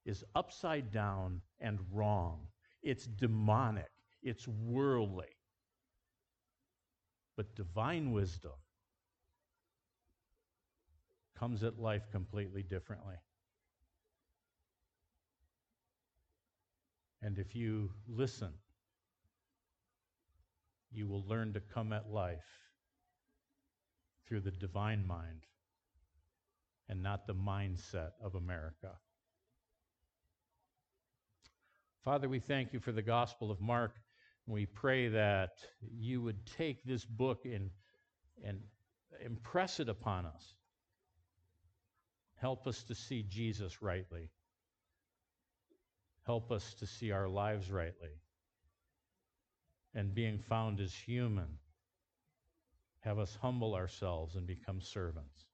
is 0.05 0.23
upside 0.35 0.91
down 0.91 1.41
and 1.59 1.79
wrong. 1.91 2.47
It's 2.83 3.05
demonic, 3.05 3.91
it's 4.23 4.47
worldly. 4.47 5.27
But 7.37 7.55
divine 7.55 8.11
wisdom 8.11 8.51
comes 11.37 11.63
at 11.63 11.79
life 11.79 12.03
completely 12.11 12.63
differently. 12.63 13.15
And 17.21 17.37
if 17.37 17.55
you 17.55 17.91
listen, 18.07 18.53
you 20.91 21.07
will 21.07 21.23
learn 21.27 21.53
to 21.53 21.59
come 21.59 21.93
at 21.93 22.11
life 22.11 22.39
through 24.27 24.41
the 24.41 24.51
divine 24.51 25.05
mind 25.05 25.45
and 26.89 27.01
not 27.01 27.27
the 27.27 27.35
mindset 27.35 28.11
of 28.23 28.35
America. 28.35 28.91
Father, 32.03 32.27
we 32.27 32.39
thank 32.39 32.73
you 32.73 32.79
for 32.79 32.91
the 32.91 33.03
Gospel 33.03 33.51
of 33.51 33.61
Mark. 33.61 33.95
We 34.47 34.65
pray 34.65 35.07
that 35.09 35.51
you 35.81 36.21
would 36.21 36.45
take 36.57 36.83
this 36.83 37.05
book 37.05 37.45
and, 37.45 37.69
and 38.43 38.59
impress 39.23 39.79
it 39.79 39.87
upon 39.87 40.25
us. 40.25 40.53
Help 42.37 42.65
us 42.65 42.83
to 42.85 42.95
see 42.95 43.23
Jesus 43.29 43.83
rightly. 43.83 44.29
Help 46.25 46.51
us 46.51 46.73
to 46.79 46.87
see 46.87 47.11
our 47.11 47.29
lives 47.29 47.69
rightly. 47.69 48.09
And 49.93 50.15
being 50.15 50.39
found 50.39 50.79
as 50.79 50.93
human, 50.93 51.59
have 53.01 53.19
us 53.19 53.37
humble 53.41 53.75
ourselves 53.75 54.35
and 54.35 54.47
become 54.47 54.81
servants 54.81 55.45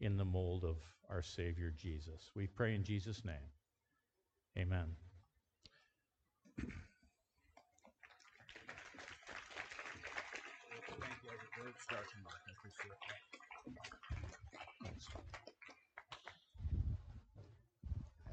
in 0.00 0.16
the 0.16 0.24
mold 0.24 0.64
of 0.64 0.76
our 1.10 1.22
Savior 1.22 1.72
Jesus. 1.76 2.30
We 2.36 2.46
pray 2.46 2.76
in 2.76 2.84
Jesus' 2.84 3.24
name. 3.24 3.50
Amen. 4.56 4.86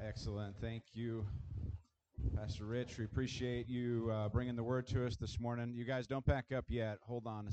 Excellent. 0.02 0.56
Thank 0.60 0.82
you, 0.92 1.24
Pastor 2.36 2.64
Rich. 2.64 2.98
We 2.98 3.04
appreciate 3.04 3.68
you 3.68 4.10
uh, 4.12 4.28
bringing 4.28 4.56
the 4.56 4.62
word 4.62 4.86
to 4.88 5.06
us 5.06 5.16
this 5.16 5.38
morning. 5.38 5.72
You 5.72 5.84
guys 5.84 6.06
don't 6.06 6.26
back 6.26 6.46
up 6.54 6.64
yet. 6.68 6.98
Hold 7.06 7.26
on 7.26 7.46
a 7.46 7.48